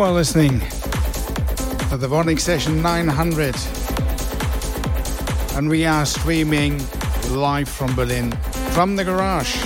You 0.00 0.06
are 0.06 0.12
listening 0.12 0.60
to 1.90 1.98
the 1.98 2.08
VONYC 2.08 2.40
Session 2.40 2.80
900, 2.80 3.54
and 5.58 5.68
we 5.68 5.84
are 5.84 6.06
streaming 6.06 6.80
live 7.28 7.68
from 7.68 7.94
Berlin 7.94 8.32
from 8.72 8.96
the 8.96 9.04
garage. 9.04 9.62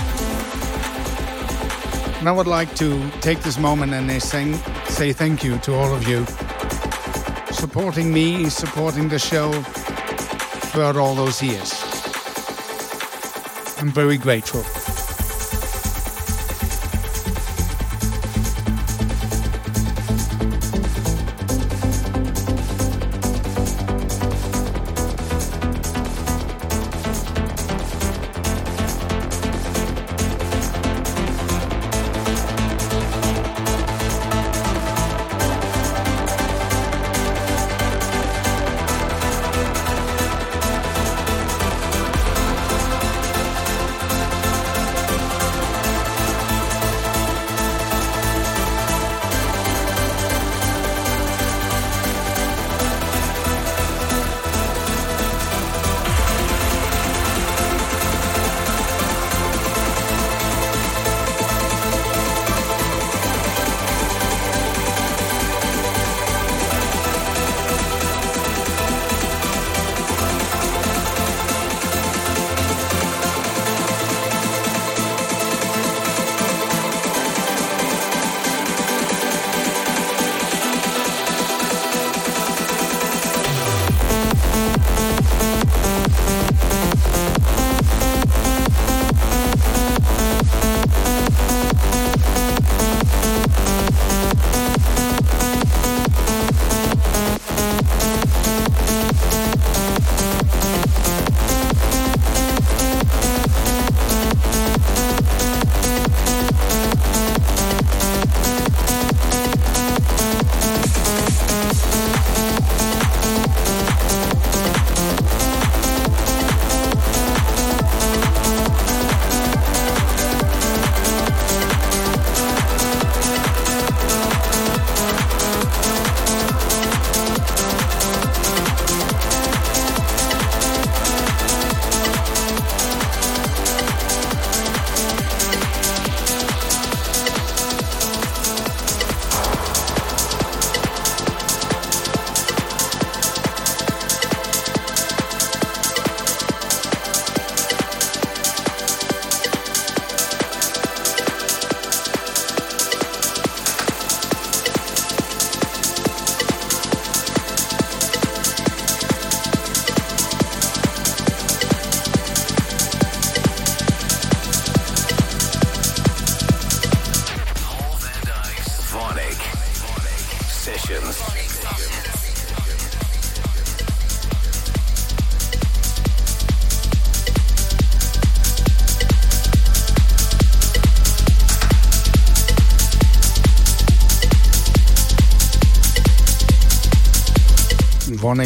And 2.18 2.28
I 2.28 2.32
would 2.32 2.48
like 2.48 2.74
to 2.74 3.08
take 3.20 3.42
this 3.42 3.58
moment 3.58 3.94
and 3.94 4.20
say 4.20 5.12
thank 5.12 5.44
you 5.44 5.56
to 5.58 5.74
all 5.74 5.94
of 5.94 6.08
you 6.08 6.26
supporting 7.54 8.12
me, 8.12 8.48
supporting 8.48 9.08
the 9.08 9.20
show 9.20 9.52
throughout 10.72 10.96
all 10.96 11.14
those 11.14 11.40
years. 11.40 11.80
I'm 13.78 13.92
very 13.92 14.18
grateful. 14.18 14.64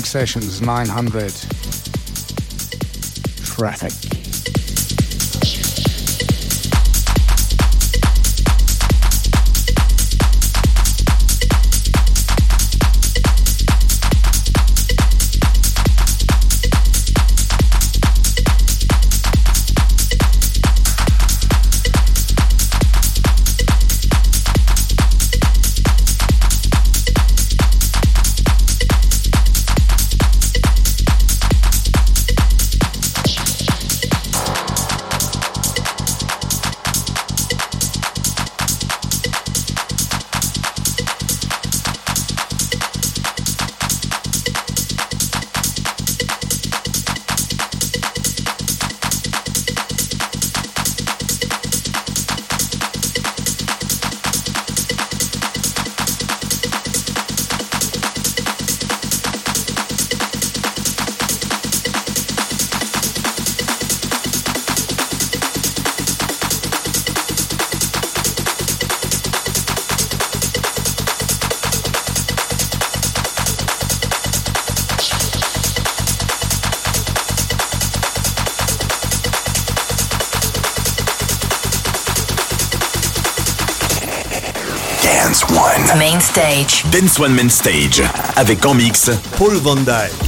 Sessions 0.04 0.60
900 0.60 1.32
Traffic. 3.42 4.07
Stage. 86.28 86.84
Dance 86.90 87.18
One 87.18 87.32
Main 87.32 87.48
Stage. 87.48 88.02
Avec 88.36 88.64
en 88.66 88.74
mix 88.74 89.10
Paul 89.38 89.54
Van 89.56 89.76
Dyk. 89.76 90.27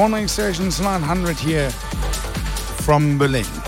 The 0.00 0.06
VONYC 0.06 0.30
Sessions 0.30 0.80
900 0.80 1.36
here 1.36 1.68
from 1.68 3.18
Berlin. 3.18 3.59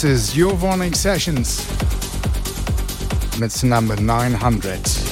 This 0.00 0.30
is 0.30 0.36
your 0.36 0.52
VONYC 0.52 0.94
Sessions. 0.94 1.68
And 3.34 3.42
it's 3.42 3.64
number 3.64 3.96
900. 3.96 5.07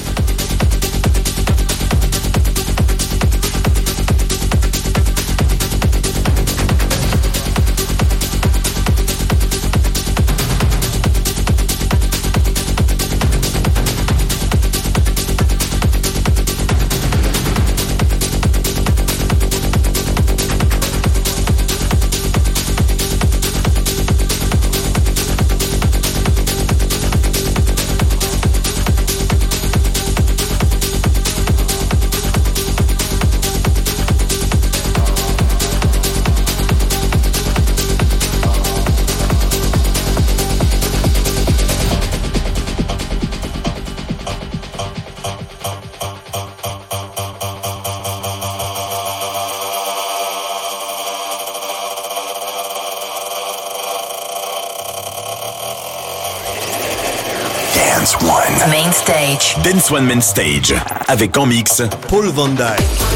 Dance 59.63 59.89
One 59.89 60.05
Main 60.05 60.19
Stage. 60.19 60.75
Avec 61.07 61.37
en 61.37 61.45
mix 61.45 61.81
Paul 62.09 62.27
Van 62.27 62.49
Dyk. 62.49 63.06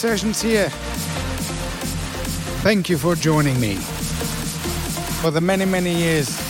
Sessions 0.00 0.40
here. 0.40 0.70
Thank 2.62 2.88
you 2.88 2.96
for 2.96 3.14
joining 3.14 3.60
me 3.60 3.74
for 5.20 5.30
the 5.30 5.42
many, 5.42 5.66
many 5.66 5.94
years 5.94 6.40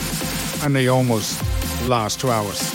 and 0.63 0.77
the 0.77 0.87
almost 0.87 1.43
last 1.89 2.21
two 2.21 2.31
hours. 2.31 2.70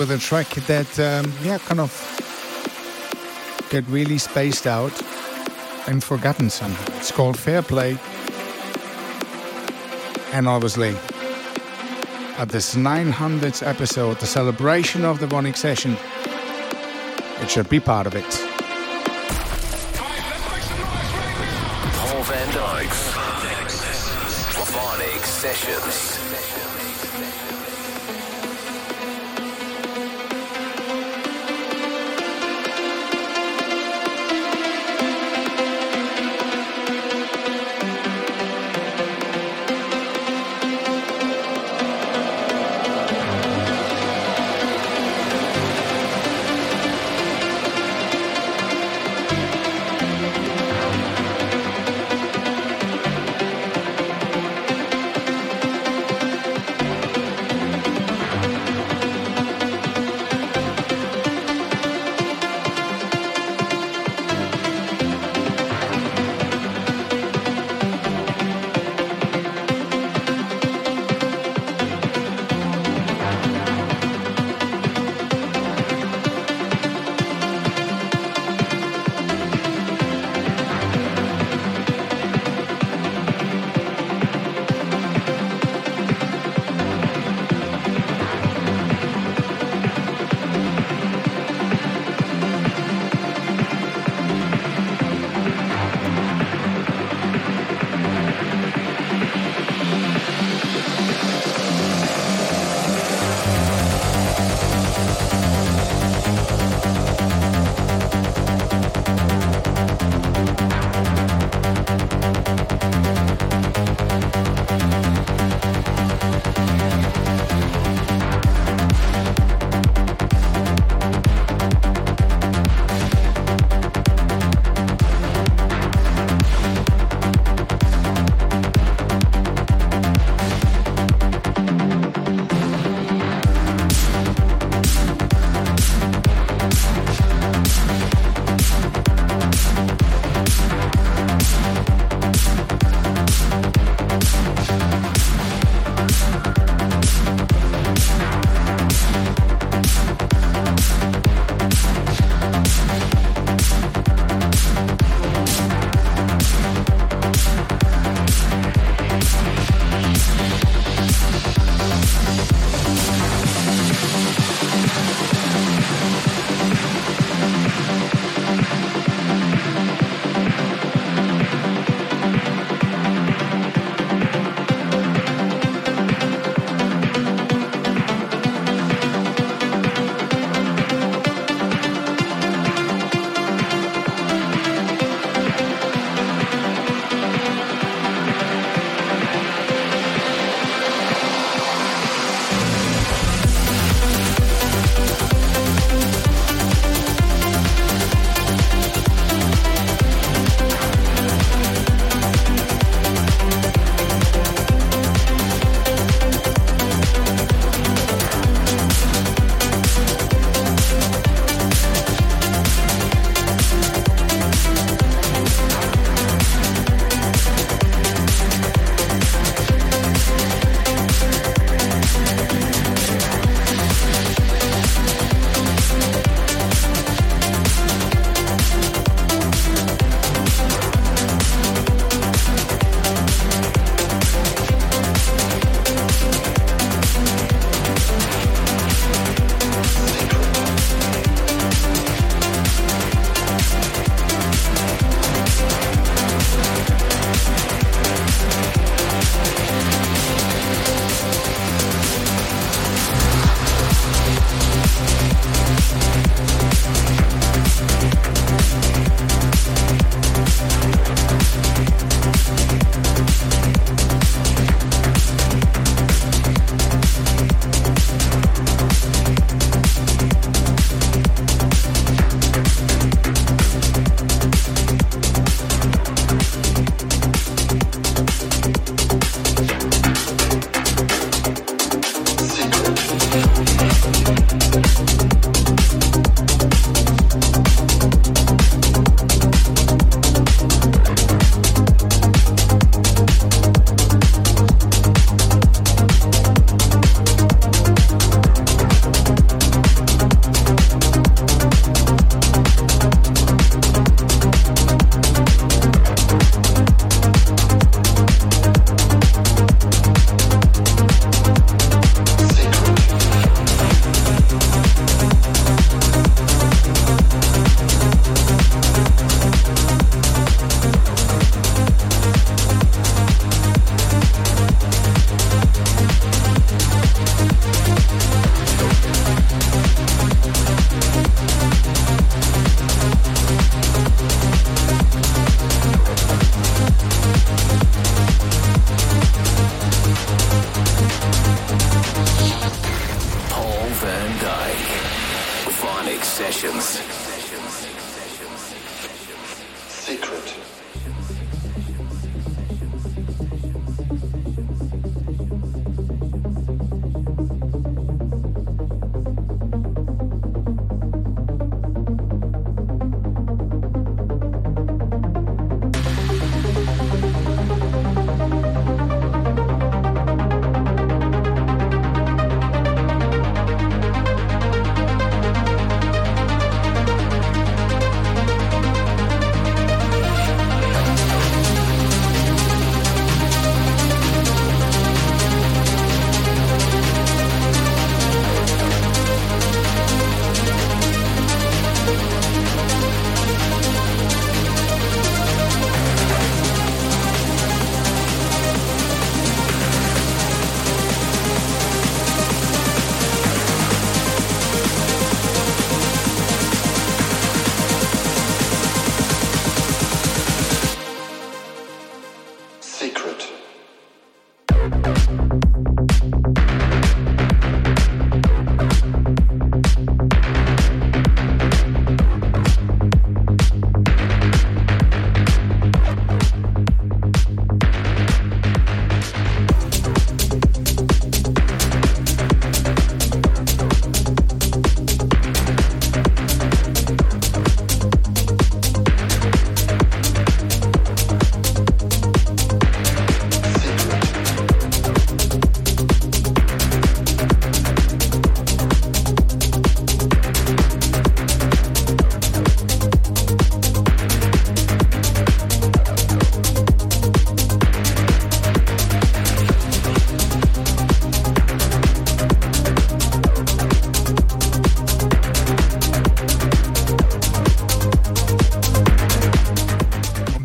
With 0.00 0.10
a 0.12 0.16
track 0.16 0.48
that, 0.66 0.98
um, 0.98 1.30
yeah, 1.42 1.58
kind 1.58 1.78
of 1.78 1.92
get 3.68 3.86
really 3.88 4.16
spaced 4.16 4.66
out 4.66 4.90
and 5.86 6.02
forgotten 6.02 6.48
somehow. 6.48 6.96
It's 6.96 7.12
called 7.12 7.38
Fair 7.38 7.60
Play. 7.60 7.98
And 10.32 10.48
obviously, 10.48 10.96
at 12.38 12.48
this 12.48 12.76
900th 12.76 13.66
episode, 13.66 14.18
the 14.20 14.26
celebration 14.26 15.04
of 15.04 15.20
the 15.20 15.26
VONYC 15.26 15.58
session, 15.58 15.98
it 17.42 17.50
should 17.50 17.68
be 17.68 17.78
part 17.78 18.06
of 18.06 18.14
it. 18.14 18.24
Paul 21.92 22.22
Van 22.22 22.48
Dyk's 22.54 23.12
VONYC 24.72 25.24
Sessions. 25.26 26.09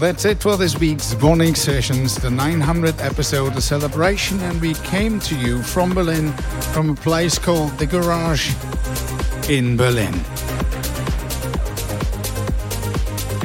That's 0.06 0.24
it 0.24 0.40
for 0.40 0.56
this 0.56 0.78
week's 0.80 1.16
VONYC 1.16 1.58
Sessions, 1.58 2.14
the 2.14 2.30
900th 2.30 3.04
episode, 3.04 3.58
a 3.58 3.60
celebration, 3.60 4.40
and 4.42 4.62
we 4.62 4.76
came 4.76 5.20
to 5.22 5.36
you 5.36 5.64
from 5.64 5.96
Berlin, 5.96 6.32
from 6.74 6.92
a 6.92 6.94
place 6.94 7.40
called 7.40 7.72
The 7.80 7.88
Garage 7.88 8.54
in 9.50 9.76
Berlin. 9.76 10.14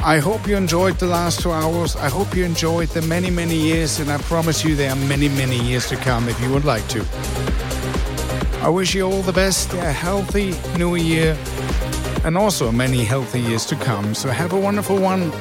I 0.05 0.19
hope 0.19 0.47
you 0.47 0.55
enjoyed 0.55 0.99
the 0.99 1.07
last 1.07 1.39
two 1.41 1.51
hours. 1.51 1.95
I 1.95 2.09
hope 2.09 2.35
you 2.35 2.45
enjoyed 2.45 2.89
the 2.89 3.01
many, 3.01 3.31
many 3.31 3.55
years, 3.55 3.99
and 3.99 4.11
I 4.11 4.19
promise 4.19 4.63
you 4.63 4.75
there 4.75 4.91
are 4.91 5.07
many, 5.07 5.29
many 5.29 5.59
years 5.59 5.89
to 5.89 5.95
come 5.95 6.29
if 6.29 6.39
you 6.39 6.51
would 6.51 6.63
like 6.63 6.87
to. 6.89 7.03
I 8.61 8.69
wish 8.69 8.93
you 8.93 9.07
all 9.07 9.23
the 9.23 9.33
best, 9.33 9.73
a 9.73 9.91
healthy 9.91 10.53
new 10.77 10.93
year, 10.93 11.35
and 12.23 12.37
also 12.37 12.71
many 12.71 13.03
healthy 13.03 13.41
years 13.41 13.65
to 13.65 13.75
come. 13.77 14.13
So 14.13 14.29
have 14.29 14.53
a 14.53 14.59
wonderful 14.59 14.99
one. 14.99 15.31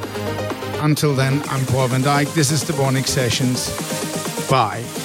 Until 0.82 1.15
then, 1.15 1.43
I'm 1.48 1.66
Paul 1.66 1.89
van 1.89 2.02
Dyk. 2.02 2.32
This 2.35 2.51
is 2.51 2.65
the 2.65 2.73
VONYC 2.73 3.07
Sessions. 3.07 3.69
Bye. 4.48 5.00